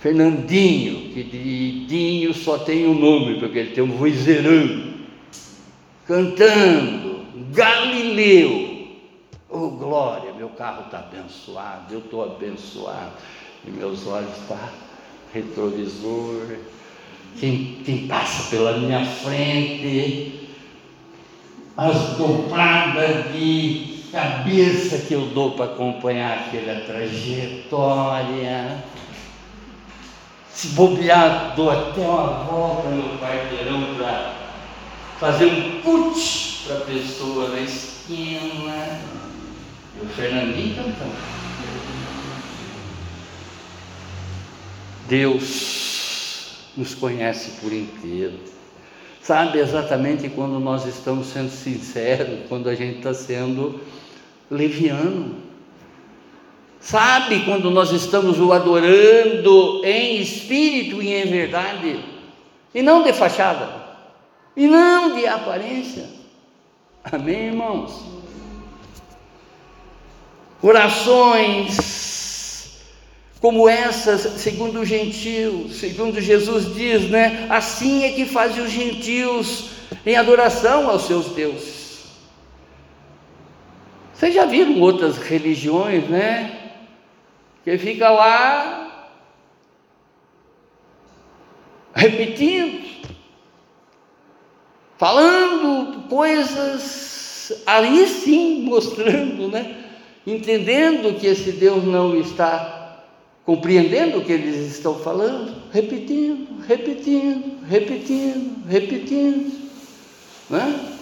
[0.00, 4.94] Fernandinho, que de Dinho só tem um nome, porque ele tem um vozeirão,
[6.06, 8.76] cantando, Galileu.
[9.48, 13.12] Oh glória, meu carro está abençoado, eu estou abençoado,
[13.66, 14.85] e meus olhos estão tá
[15.36, 16.56] retrovisor.
[17.38, 20.48] Quem, quem passa pela minha frente,
[21.76, 28.82] as dobradas de cabeça que eu dou para acompanhar aquela trajetória.
[30.50, 34.32] Se bobear, dou até uma volta no quarteirão para
[35.20, 39.00] fazer um cut para a pessoa na esquina.
[40.00, 41.45] E o Fernandinho cantando.
[45.08, 48.38] Deus nos conhece por inteiro.
[49.22, 53.80] Sabe exatamente quando nós estamos sendo sinceros, quando a gente está sendo
[54.50, 55.46] leviano
[56.86, 62.00] sabe quando nós estamos o adorando em espírito e em verdade,
[62.72, 63.68] e não de fachada,
[64.56, 66.08] e não de aparência.
[67.02, 68.04] Amém, irmãos?
[70.62, 71.95] Orações
[73.40, 77.46] como essas, segundo os gentios, segundo Jesus diz, né?
[77.50, 79.70] Assim é que fazem os gentios
[80.04, 82.06] em adoração aos seus deuses.
[84.14, 86.56] Vocês já viram outras religiões, né?
[87.66, 89.10] que fica lá
[91.92, 92.86] repetindo,
[94.96, 99.84] falando coisas ali sim, mostrando, né?
[100.24, 102.75] Entendendo que esse Deus não está
[103.46, 109.52] compreendendo o que eles estão falando, repetindo, repetindo, repetindo, repetindo.
[110.50, 110.92] Né?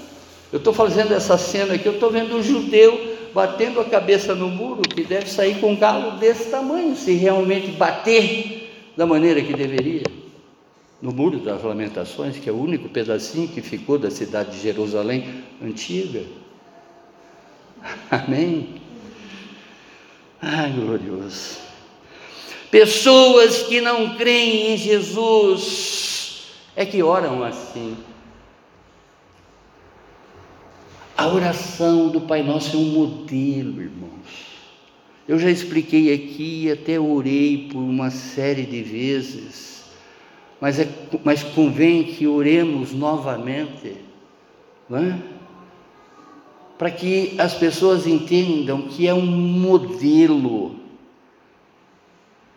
[0.52, 4.48] Eu estou fazendo essa cena aqui, eu estou vendo um judeu batendo a cabeça no
[4.48, 9.54] muro, que deve sair com um galo desse tamanho, se realmente bater da maneira que
[9.54, 10.04] deveria.
[11.02, 15.44] No Muro das Lamentações, que é o único pedacinho que ficou da cidade de Jerusalém
[15.62, 16.22] antiga.
[18.10, 18.80] Amém?
[20.40, 21.63] Ai, glorioso.
[22.74, 27.96] Pessoas que não creem em Jesus é que oram assim.
[31.16, 34.26] A oração do Pai Nosso é um modelo, irmãos.
[35.28, 39.84] Eu já expliquei aqui, até orei por uma série de vezes,
[40.60, 40.88] mas, é,
[41.22, 43.98] mas convém que oremos novamente,
[44.90, 45.14] é?
[46.76, 50.82] para que as pessoas entendam que é um modelo.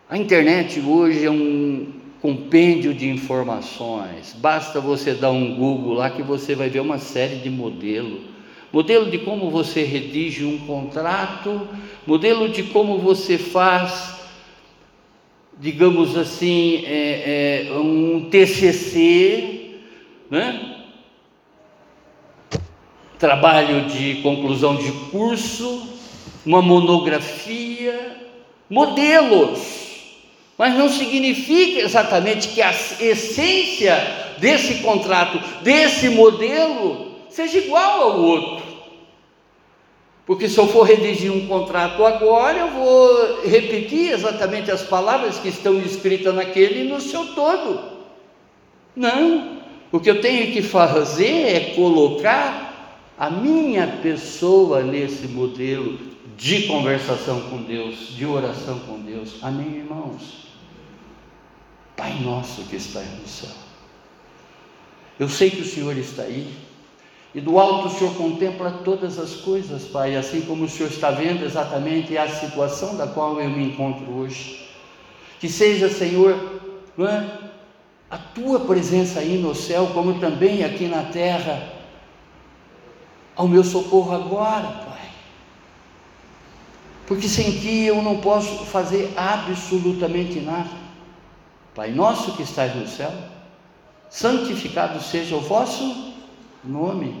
[0.08, 6.22] A internet hoje é um compêndio de informações, basta você dar um Google lá que
[6.22, 8.38] você vai ver uma série de modelos
[8.72, 11.68] modelo de como você redige um contrato,
[12.06, 14.18] modelo de como você faz,
[15.58, 19.78] digamos assim, é, é, um TCC,
[20.30, 20.74] né?
[23.18, 25.88] trabalho de conclusão de curso,
[26.46, 28.16] uma monografia,
[28.70, 29.87] modelos.
[30.58, 33.96] Mas não significa exatamente que a essência
[34.38, 38.66] desse contrato, desse modelo, seja igual ao outro.
[40.26, 45.48] Porque se eu for redigir um contrato agora, eu vou repetir exatamente as palavras que
[45.48, 47.98] estão escritas naquele no seu todo.
[48.96, 49.58] Não.
[49.92, 55.98] O que eu tenho que fazer é colocar a minha pessoa nesse modelo
[56.36, 59.36] de conversação com Deus, de oração com Deus.
[59.40, 60.47] Amém, irmãos?
[61.98, 63.50] Pai nosso que está no céu.
[65.18, 66.48] Eu sei que o Senhor está aí.
[67.34, 71.10] E do alto o Senhor contempla todas as coisas, Pai, assim como o Senhor está
[71.10, 74.68] vendo exatamente a situação da qual eu me encontro hoje.
[75.40, 76.62] Que seja, Senhor,
[77.00, 77.48] é?
[78.08, 81.72] a tua presença aí no céu, como também aqui na terra,
[83.34, 85.10] ao meu socorro agora, Pai.
[87.08, 90.87] Porque sem ti eu não posso fazer absolutamente nada.
[91.78, 93.12] Pai nosso que estás no céu,
[94.10, 96.12] santificado seja o vosso
[96.64, 97.14] nome.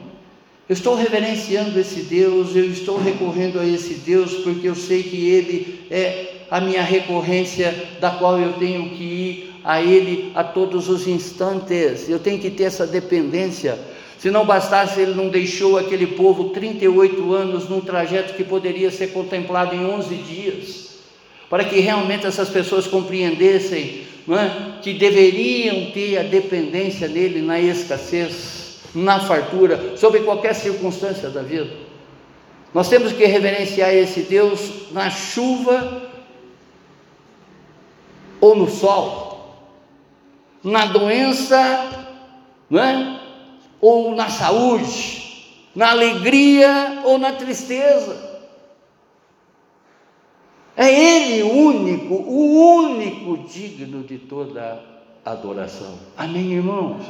[0.68, 5.30] Eu estou reverenciando esse Deus, eu estou recorrendo a esse Deus porque eu sei que
[5.30, 10.88] Ele é a minha recorrência, da qual eu tenho que ir a Ele a todos
[10.88, 12.08] os instantes.
[12.08, 13.78] Eu tenho que ter essa dependência.
[14.18, 19.12] Se não bastasse, Ele não deixou aquele povo 38 anos num trajeto que poderia ser
[19.12, 20.88] contemplado em 11 dias,
[21.48, 24.80] para que realmente essas pessoas compreendessem é?
[24.82, 28.58] que deveriam ter a dependência nele na escassez
[28.94, 31.70] na fartura, sobre qualquer circunstância da vida.
[32.72, 36.02] Nós temos que reverenciar esse Deus na chuva
[38.40, 39.66] ou no sol,
[40.62, 42.06] na doença,
[42.68, 43.20] não é?
[43.80, 48.27] ou na saúde, na alegria ou na tristeza.
[50.80, 54.80] É Ele único, o único digno de toda
[55.24, 55.98] adoração.
[56.16, 57.04] Amém, irmãos?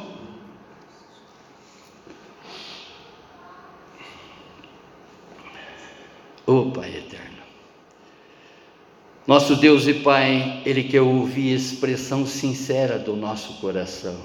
[6.46, 7.42] Ô oh, Pai eterno,
[9.26, 14.16] nosso Deus e Pai, Ele quer ouvir a expressão sincera do nosso coração.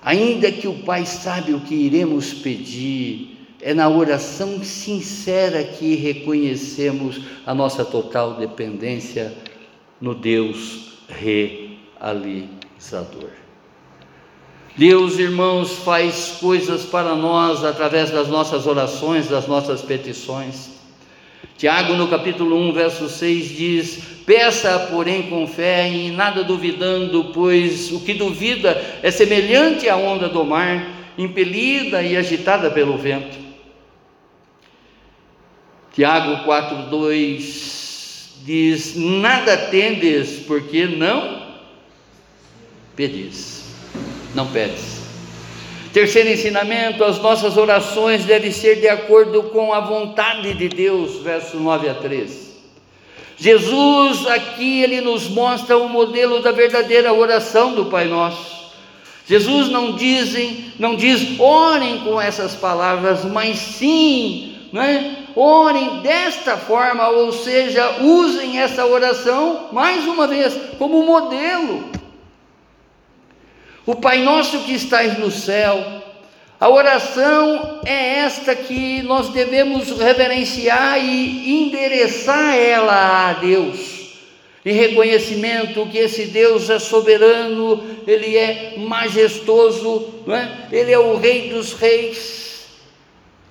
[0.00, 7.20] Ainda que o Pai sabe o que iremos pedir, é na oração sincera que reconhecemos
[7.46, 9.32] a nossa total dependência
[10.00, 12.48] no Deus realizador.
[14.76, 20.70] Deus, irmãos, faz coisas para nós através das nossas orações, das nossas petições.
[21.58, 27.92] Tiago, no capítulo 1, verso 6, diz: Peça, porém, com fé e nada duvidando, pois
[27.92, 33.39] o que duvida é semelhante à onda do mar, impelida e agitada pelo vento.
[35.92, 41.40] Tiago 4, 2 diz: Nada tendes, porque não
[42.94, 43.64] pedis,
[44.34, 45.00] não pedes.
[45.92, 51.58] Terceiro ensinamento: as nossas orações devem ser de acordo com a vontade de Deus, verso
[51.58, 52.50] 9 a 13.
[53.36, 58.60] Jesus aqui ele nos mostra o modelo da verdadeira oração do Pai Nosso.
[59.26, 65.19] Jesus não dizem, não diz orem com essas palavras, mas sim, né?
[65.40, 72.00] Orem desta forma, ou seja, usem essa oração mais uma vez como modelo
[73.86, 75.82] o Pai Nosso que estás no céu,
[76.60, 84.12] a oração é esta que nós devemos reverenciar e endereçar ela a Deus,
[84.64, 90.76] em reconhecimento que esse Deus é soberano, Ele é majestoso, é?
[90.76, 92.39] Ele é o Rei dos Reis.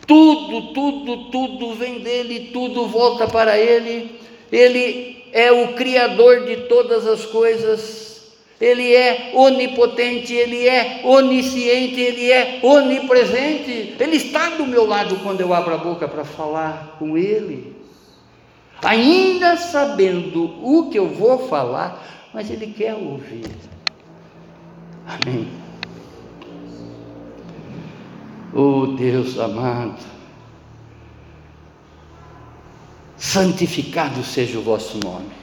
[0.09, 4.19] Tudo, tudo, tudo vem dele, tudo volta para Ele.
[4.51, 8.33] Ele é o Criador de todas as coisas.
[8.59, 13.97] Ele é onipotente, Ele é onisciente, Ele é onipresente.
[13.99, 17.75] Ele está do meu lado quando eu abro a boca para falar com Ele.
[18.81, 23.45] Ainda sabendo o que eu vou falar, mas Ele quer ouvir.
[25.05, 25.58] Amém.
[28.53, 30.03] Oh Deus amado,
[33.17, 35.39] santificado seja o vosso nome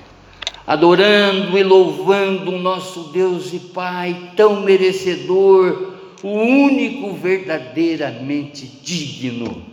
[0.66, 9.64] adorando e louvando o nosso Deus e Pai, tão merecedor, o único verdadeiramente digno.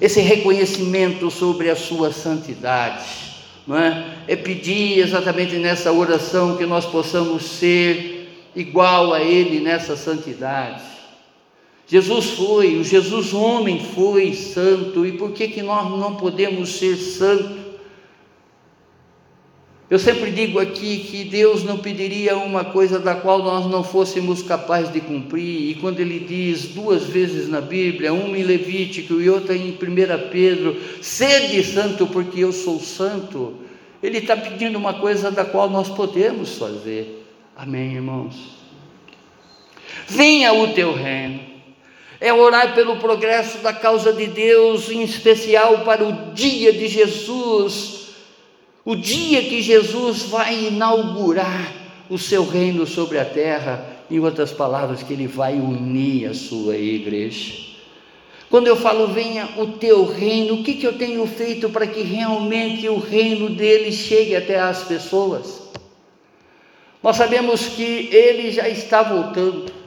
[0.00, 3.04] Esse reconhecimento sobre a sua santidade,
[3.66, 4.16] não é?
[4.26, 10.82] é pedir exatamente nessa oração que nós possamos ser igual a Ele nessa santidade.
[11.90, 16.94] Jesus foi, o Jesus homem foi santo, e por que, que nós não podemos ser
[16.94, 17.58] santos?
[19.90, 24.40] Eu sempre digo aqui que Deus não pediria uma coisa da qual nós não fôssemos
[24.40, 29.28] capazes de cumprir, e quando Ele diz duas vezes na Bíblia, uma em Levítico e
[29.28, 29.76] outra em 1
[30.30, 33.54] Pedro, sede santo porque eu sou santo,
[34.00, 37.26] Ele está pedindo uma coisa da qual nós podemos fazer.
[37.56, 38.36] Amém, irmãos?
[40.06, 41.49] Venha o teu reino,
[42.20, 48.00] é orar pelo progresso da causa de Deus, em especial para o dia de Jesus
[48.84, 51.72] o dia que Jesus vai inaugurar
[52.08, 56.76] o seu reino sobre a terra, em outras palavras, que ele vai unir a sua
[56.76, 57.68] igreja.
[58.48, 62.02] Quando eu falo, venha o teu reino, o que, que eu tenho feito para que
[62.02, 65.62] realmente o reino dele chegue até as pessoas?
[67.00, 69.79] Nós sabemos que ele já está voltando.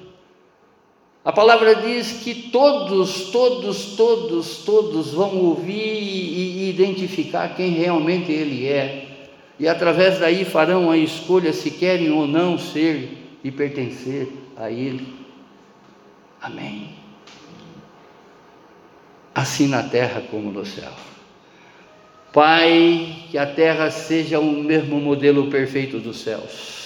[1.26, 8.68] A palavra diz que todos, todos, todos, todos vão ouvir e identificar quem realmente Ele
[8.68, 14.70] é, e através daí farão a escolha se querem ou não ser e pertencer a
[14.70, 15.14] Ele.
[16.42, 16.90] Amém.
[19.34, 20.92] Assim na terra como no céu.
[22.34, 26.83] Pai, que a terra seja o mesmo modelo perfeito dos céus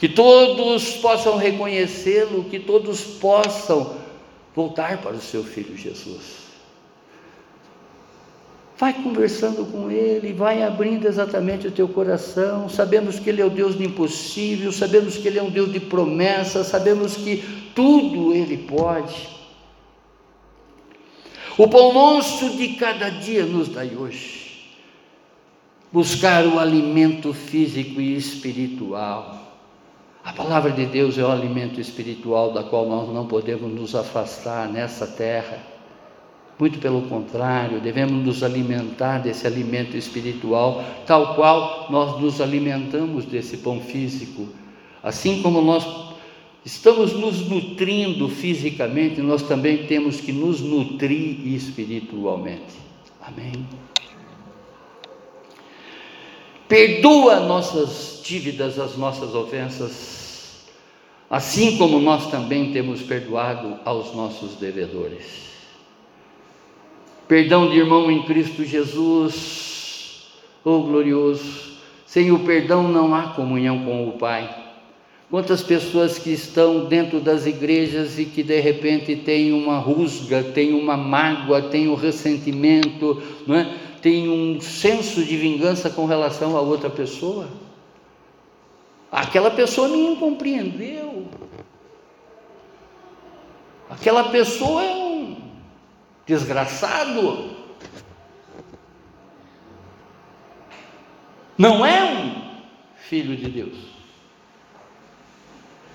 [0.00, 3.96] que todos possam reconhecê-lo, que todos possam
[4.56, 6.40] voltar para o seu filho Jesus.
[8.78, 12.66] Vai conversando com Ele, vai abrindo exatamente o teu coração.
[12.66, 15.78] Sabemos que Ele é o Deus do impossível, sabemos que Ele é um Deus de
[15.78, 17.44] promessas, sabemos que
[17.74, 19.28] tudo Ele pode.
[21.58, 24.70] O pão nosso de cada dia nos dai hoje.
[25.92, 29.49] Buscar o alimento físico e espiritual.
[30.22, 34.68] A palavra de Deus é o alimento espiritual da qual nós não podemos nos afastar
[34.68, 35.58] nessa terra.
[36.58, 43.56] Muito pelo contrário, devemos nos alimentar desse alimento espiritual, tal qual nós nos alimentamos desse
[43.58, 44.46] pão físico.
[45.02, 45.86] Assim como nós
[46.66, 52.74] estamos nos nutrindo fisicamente, nós também temos que nos nutrir espiritualmente.
[53.22, 53.52] Amém.
[56.70, 60.68] Perdoa nossas dívidas, as nossas ofensas,
[61.28, 65.50] assim como nós também temos perdoado aos nossos devedores.
[67.26, 70.28] Perdão de irmão em Cristo Jesus,
[70.64, 71.72] oh glorioso,
[72.06, 74.48] sem o perdão não há comunhão com o Pai.
[75.28, 80.72] Quantas pessoas que estão dentro das igrejas e que de repente têm uma rusga, têm
[80.72, 83.89] uma mágoa, têm um ressentimento, não é?
[84.02, 87.48] Têm um senso de vingança com relação a outra pessoa?
[89.10, 91.26] Aquela pessoa me incompreendeu.
[93.88, 95.36] Aquela pessoa é um
[96.26, 97.50] desgraçado.
[101.58, 102.50] Não é um
[102.96, 103.76] filho de Deus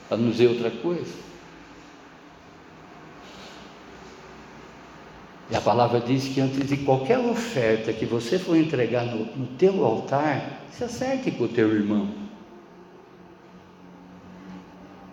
[0.07, 1.13] para nos dizer outra coisa.
[5.49, 9.47] E a palavra diz que antes de qualquer oferta que você for entregar no, no
[9.57, 12.09] teu altar, se acerte com o teu irmão.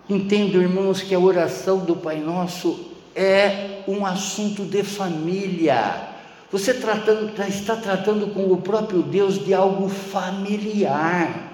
[0.08, 6.08] Entendo, irmãos, que a oração do Pai Nosso é um assunto de família.
[6.50, 11.50] Você tratando, está tratando com o próprio Deus de algo familiar.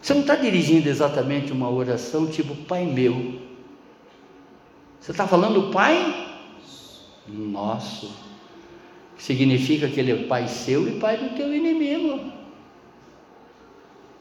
[0.00, 3.40] Você não está dirigindo exatamente uma oração tipo Pai meu.
[5.00, 6.27] Você está falando Pai
[7.32, 8.10] nosso.
[9.16, 12.32] Significa que Ele é Pai seu e Pai do teu inimigo.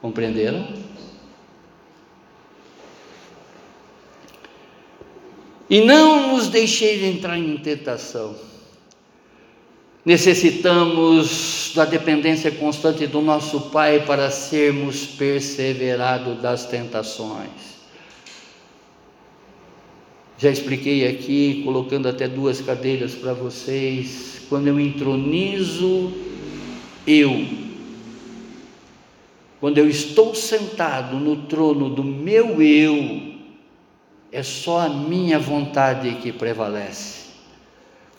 [0.02, 0.68] Compreenderam?
[5.70, 8.36] E não nos deixeis entrar em tentação
[10.08, 17.77] Necessitamos da dependência constante do nosso Pai para sermos perseverados das tentações.
[20.38, 24.46] Já expliquei aqui, colocando até duas cadeiras para vocês.
[24.50, 26.14] Quando eu entronizo
[27.08, 27.48] eu,
[29.60, 33.34] quando eu estou sentado no trono do meu eu,
[34.32, 37.28] é só a minha vontade que prevalece.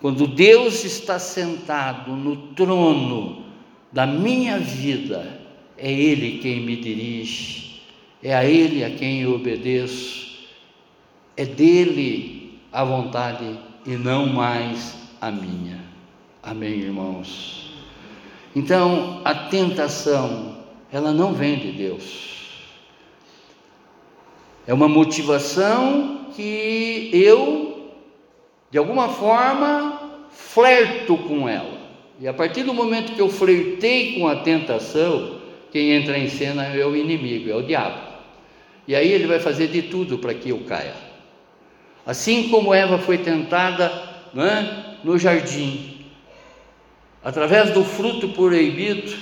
[0.01, 3.45] Quando Deus está sentado no trono
[3.93, 5.41] da minha vida,
[5.77, 7.83] é Ele quem me dirige,
[8.23, 10.28] é a Ele a quem eu obedeço,
[11.39, 15.81] é dele a vontade e não mais a minha.
[16.43, 17.73] Amém, irmãos?
[18.55, 20.59] Então, a tentação,
[20.93, 22.29] ela não vem de Deus.
[24.67, 27.69] É uma motivação que eu
[28.71, 31.79] de alguma forma, flerto com ela.
[32.21, 35.39] E a partir do momento que eu flertei com a tentação,
[35.71, 38.09] quem entra em cena é o inimigo, é o diabo.
[38.87, 41.08] E aí ele vai fazer de tudo para que eu caia.
[42.09, 43.85] Assim como Eva foi tentada
[44.35, 46.07] é, no jardim,
[47.23, 49.15] através do fruto proibido,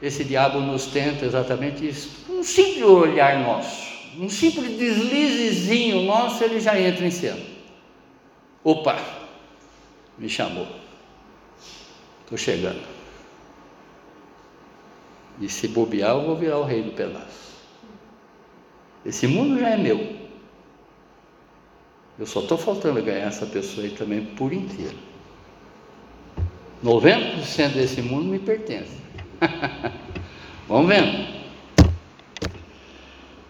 [0.00, 2.24] esse diabo nos tenta exatamente isso.
[2.30, 7.42] Um simples olhar nosso, um simples deslizezinho nosso, ele já entra em cena.
[8.62, 8.96] Opa,
[10.16, 10.68] me chamou.
[12.22, 12.82] Estou chegando.
[15.40, 17.56] E se bobear, eu vou virar o rei do pedaço.
[19.04, 20.15] Esse mundo já é meu.
[22.18, 24.96] Eu só estou faltando ganhar essa pessoa aí também por inteiro.
[26.82, 28.96] 90% desse mundo me pertence.
[30.68, 31.36] Vamos vendo.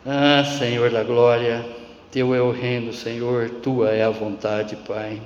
[0.04, 1.64] Ah, Senhor da glória.
[2.10, 5.20] Teu é o reino, Senhor, tua é a vontade, Pai.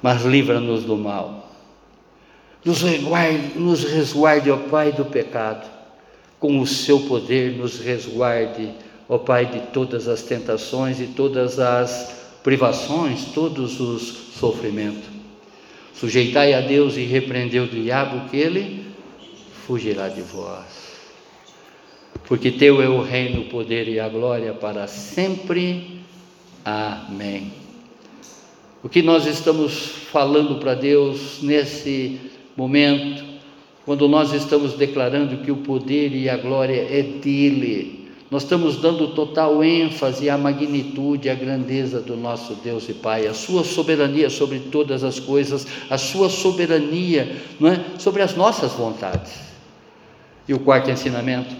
[0.00, 1.50] Mas livra-nos do mal.
[2.64, 5.68] Nos resguarde, nos resguarde, ó Pai, do pecado.
[6.38, 8.72] Com o seu poder, nos resguarde,
[9.10, 14.02] ó Pai, de todas as tentações e todas as privações, todos os
[14.38, 15.10] sofrimentos.
[15.92, 18.86] Sujeitai a Deus e repreendeu o diabo, que ele
[19.66, 20.90] fugirá de vós
[22.30, 25.98] porque teu é o reino, o poder e a glória para sempre.
[26.64, 27.52] Amém.
[28.84, 29.72] O que nós estamos
[30.12, 32.20] falando para Deus nesse
[32.56, 33.24] momento,
[33.84, 37.99] quando nós estamos declarando que o poder e a glória é dele,
[38.30, 43.34] nós estamos dando total ênfase à magnitude, à grandeza do nosso Deus e Pai, a
[43.34, 47.84] sua soberania sobre todas as coisas, a sua soberania não é?
[47.98, 49.32] sobre as nossas vontades.
[50.46, 51.52] E o quarto ensinamento: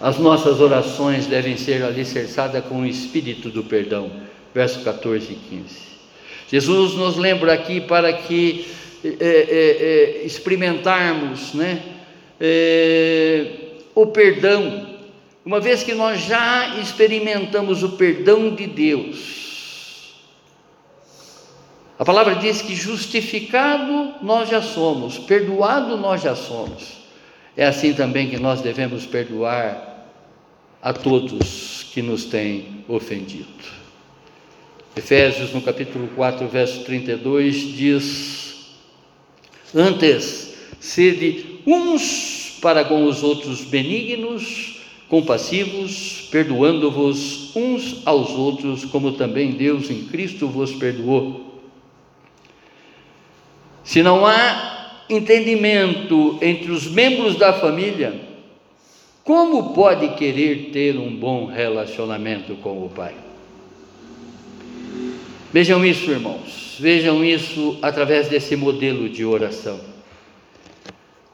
[0.00, 4.10] as nossas orações devem ser alicerçadas com o espírito do perdão.
[4.54, 5.88] Verso 14 e 15.
[6.50, 8.66] Jesus nos lembra aqui para que
[9.04, 11.82] é, é, é, experimentarmos né,
[12.40, 13.46] é,
[13.94, 14.87] o perdão
[15.48, 20.12] uma vez que nós já experimentamos o perdão de Deus,
[21.98, 26.98] a palavra diz que justificado nós já somos, perdoado nós já somos.
[27.56, 30.06] É assim também que nós devemos perdoar
[30.82, 33.48] a todos que nos têm ofendido.
[34.94, 38.66] Efésios, no capítulo 4, verso 32, diz:
[39.74, 44.77] Antes, sede uns para com os outros benignos,
[45.08, 51.60] compassivos, perdoando-vos uns aos outros, como também Deus em Cristo vos perdoou.
[53.82, 58.20] Se não há entendimento entre os membros da família,
[59.24, 63.14] como pode querer ter um bom relacionamento com o Pai?
[65.50, 69.80] Vejam isso, irmãos, vejam isso através desse modelo de oração.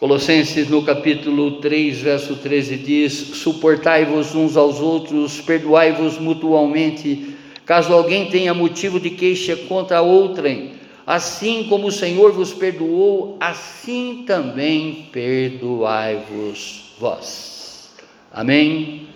[0.00, 8.28] Colossenses no capítulo 3, verso 13 diz: Suportai-vos uns aos outros, perdoai-vos mutualmente, caso alguém
[8.28, 10.72] tenha motivo de queixa contra outrem,
[11.06, 17.94] assim como o Senhor vos perdoou, assim também perdoai-vos vós.
[18.32, 19.06] Amém?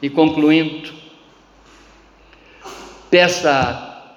[0.00, 0.90] E concluindo,
[3.10, 4.14] peça,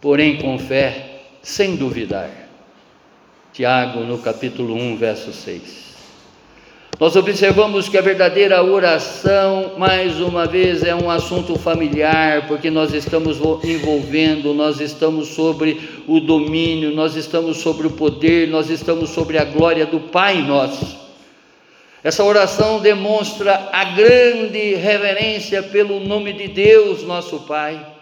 [0.00, 2.43] porém com fé, sem duvidar
[3.54, 5.84] Tiago, no capítulo 1, verso 6.
[6.98, 12.92] Nós observamos que a verdadeira oração, mais uma vez, é um assunto familiar, porque nós
[12.92, 19.38] estamos envolvendo, nós estamos sobre o domínio, nós estamos sobre o poder, nós estamos sobre
[19.38, 20.98] a glória do Pai nosso.
[22.02, 27.93] Essa oração demonstra a grande reverência pelo nome de Deus, nosso Pai.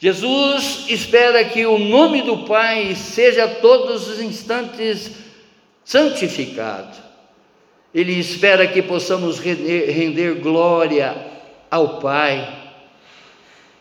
[0.00, 5.10] Jesus espera que o nome do Pai seja todos os instantes
[5.84, 6.96] santificado.
[7.92, 11.16] Ele espera que possamos render, render glória
[11.70, 12.72] ao Pai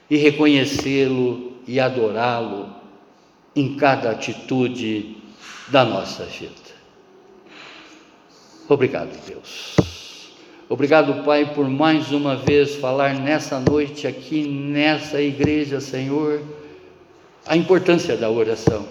[0.09, 2.73] e reconhecê-lo e adorá-lo
[3.55, 5.17] em cada atitude
[5.67, 6.67] da nossa vida.
[8.69, 9.75] Obrigado, Deus.
[10.69, 16.41] Obrigado, Pai, por mais uma vez falar nessa noite aqui nessa igreja, Senhor,
[17.45, 18.85] a importância da oração,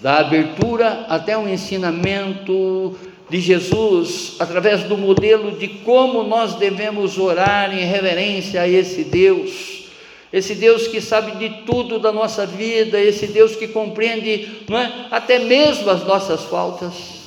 [0.00, 2.96] da abertura até o ensinamento
[3.28, 9.90] de Jesus, através do modelo de como nós devemos orar em reverência a esse Deus,
[10.32, 14.90] esse Deus que sabe de tudo da nossa vida, esse Deus que compreende não é,
[15.10, 17.17] até mesmo as nossas faltas.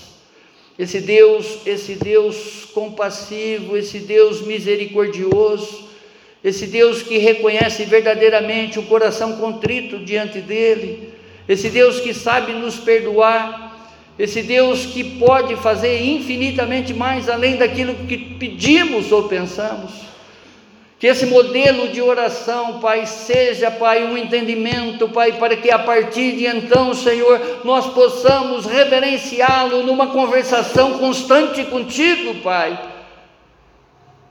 [0.81, 5.87] Esse Deus, esse Deus compassivo, esse Deus misericordioso,
[6.43, 11.13] esse Deus que reconhece verdadeiramente o coração contrito diante dele,
[11.47, 17.93] esse Deus que sabe nos perdoar, esse Deus que pode fazer infinitamente mais além daquilo
[18.07, 19.91] que pedimos ou pensamos.
[21.01, 26.33] Que esse modelo de oração, Pai, seja, Pai, um entendimento, Pai, para que a partir
[26.33, 32.79] de então, Senhor, nós possamos reverenciá-lo numa conversação constante contigo, Pai.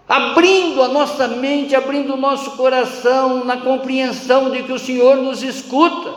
[0.09, 5.43] Abrindo a nossa mente, abrindo o nosso coração na compreensão de que o Senhor nos
[5.43, 6.14] escuta,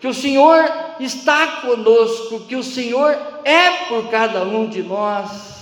[0.00, 0.68] que o Senhor
[0.98, 5.57] está conosco, que o Senhor é por cada um de nós.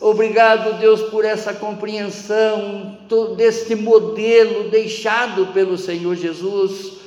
[0.00, 2.96] Obrigado, Deus, por essa compreensão
[3.36, 6.98] deste modelo deixado pelo Senhor Jesus.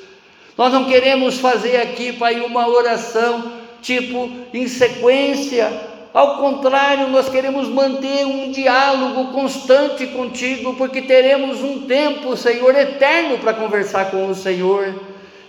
[0.58, 5.72] Nós não queremos fazer aqui, Pai, uma oração tipo em sequência.
[6.14, 13.38] Ao contrário, nós queremos manter um diálogo constante contigo, porque teremos um tempo, Senhor, eterno
[13.38, 14.94] para conversar com o Senhor.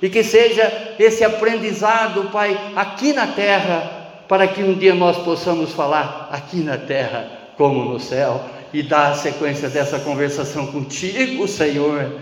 [0.01, 4.02] E que seja esse aprendizado, Pai, aqui na terra
[4.33, 9.11] para que um dia nós possamos falar aqui na terra como no céu e dar
[9.11, 12.19] a sequência dessa conversação contigo, Senhor.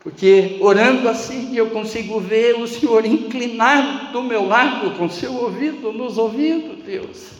[0.00, 5.92] Porque orando assim eu consigo ver o Senhor inclinado do meu lado, com seu ouvido
[5.92, 7.32] nos ouvindo, Deus.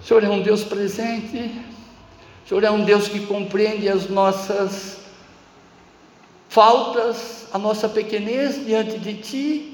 [0.00, 1.48] O Senhor é um Deus presente,
[2.44, 4.98] o Senhor é um Deus que compreende as nossas
[6.48, 9.71] faltas, a nossa pequenez diante de Ti.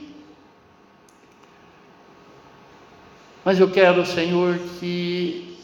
[3.48, 5.56] Mas eu quero, Senhor, que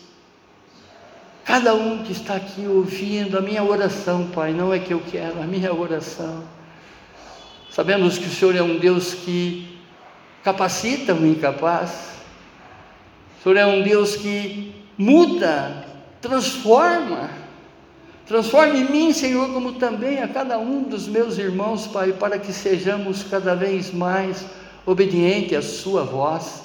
[1.45, 5.43] Cada um que está aqui ouvindo a minha oração, Pai, não é que eu quero,
[5.43, 6.45] a minha oração.
[7.71, 9.79] Sabemos que o Senhor é um Deus que
[10.43, 12.15] capacita o incapaz.
[13.39, 15.85] O Senhor é um Deus que muda,
[16.23, 17.29] transforma.
[18.27, 22.51] Transforme em mim, Senhor, como também a cada um dos meus irmãos, Pai, para que
[22.51, 24.47] sejamos cada vez mais
[24.87, 26.64] obedientes à Sua voz,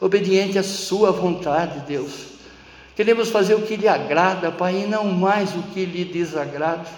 [0.00, 2.36] obedientes à Sua vontade, Deus.
[2.94, 6.88] Queremos fazer o que lhe agrada, Pai, e não mais o que lhe desagrada.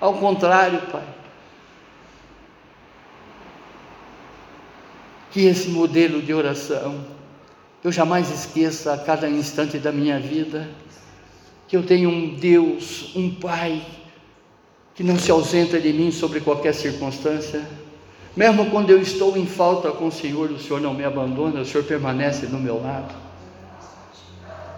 [0.00, 1.04] Ao contrário, Pai.
[5.30, 7.04] Que esse modelo de oração
[7.82, 10.70] eu jamais esqueça a cada instante da minha vida
[11.66, 13.82] que eu tenho um Deus, um Pai,
[14.94, 17.66] que não se ausenta de mim sobre qualquer circunstância.
[18.34, 21.66] Mesmo quando eu estou em falta com o Senhor, o Senhor não me abandona, o
[21.66, 23.14] Senhor permanece do meu lado.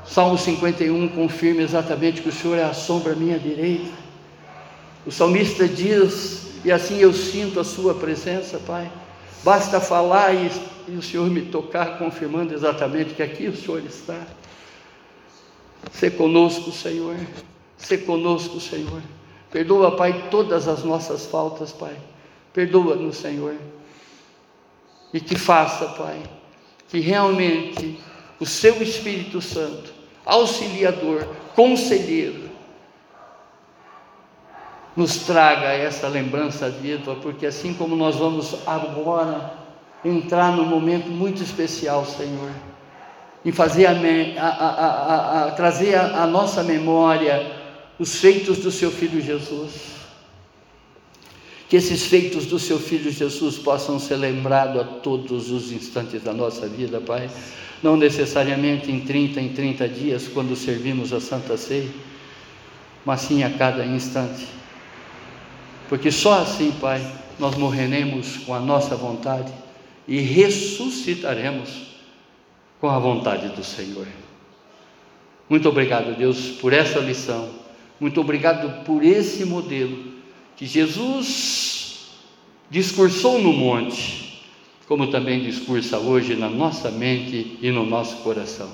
[0.04, 3.90] Salmo 51 confirma exatamente que o Senhor é a sombra à minha direita.
[5.06, 8.90] O salmista diz, e assim eu sinto a Sua presença, Pai.
[9.44, 10.50] Basta falar e,
[10.88, 14.18] e o Senhor me tocar, confirmando exatamente que aqui o Senhor está.
[15.92, 17.16] Ser conosco, Senhor.
[17.76, 19.02] Ser conosco, Senhor.
[19.50, 21.94] Perdoa, Pai, todas as nossas faltas, Pai.
[22.54, 23.56] Perdoa-nos, Senhor.
[25.12, 26.18] E que faça, Pai,
[26.88, 28.00] que realmente
[28.40, 29.92] o Seu Espírito Santo,
[30.24, 32.48] auxiliador, conselheiro,
[34.96, 39.52] nos traga essa lembrança viva, porque assim como nós vamos agora
[40.02, 42.50] entrar num momento muito especial, Senhor
[43.44, 43.92] em fazer a,
[44.40, 47.52] a, a, a trazer a, nossa memória
[47.98, 49.94] os feitos do seu filho Jesus.
[51.68, 56.32] Que esses feitos do seu filho Jesus possam ser lembrados a todos os instantes da
[56.32, 57.30] nossa vida, Pai.
[57.82, 61.88] Não necessariamente em 30 em 30 dias, quando servimos a Santa Ceia,
[63.04, 64.46] mas sim a cada instante.
[65.88, 67.00] Porque só assim, Pai,
[67.38, 69.52] nós morreremos com a nossa vontade
[70.06, 71.94] e ressuscitaremos
[72.80, 74.06] com a vontade do Senhor.
[75.48, 77.50] Muito obrigado, Deus, por essa lição.
[78.00, 80.13] Muito obrigado por esse modelo
[80.56, 82.08] que Jesus
[82.70, 84.42] discursou no monte,
[84.86, 88.70] como também discursa hoje na nossa mente e no nosso coração.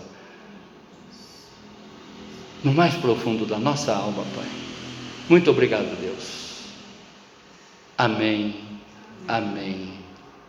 [2.62, 4.48] No mais profundo da nossa alma, Pai.
[5.28, 6.40] Muito obrigado, Deus.
[7.96, 8.56] Amém,
[9.28, 9.92] amém,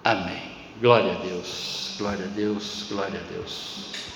[0.04, 0.42] amém.
[0.82, 1.96] Glória a Deus.
[1.98, 4.11] Glória a Deus, glória a Deus.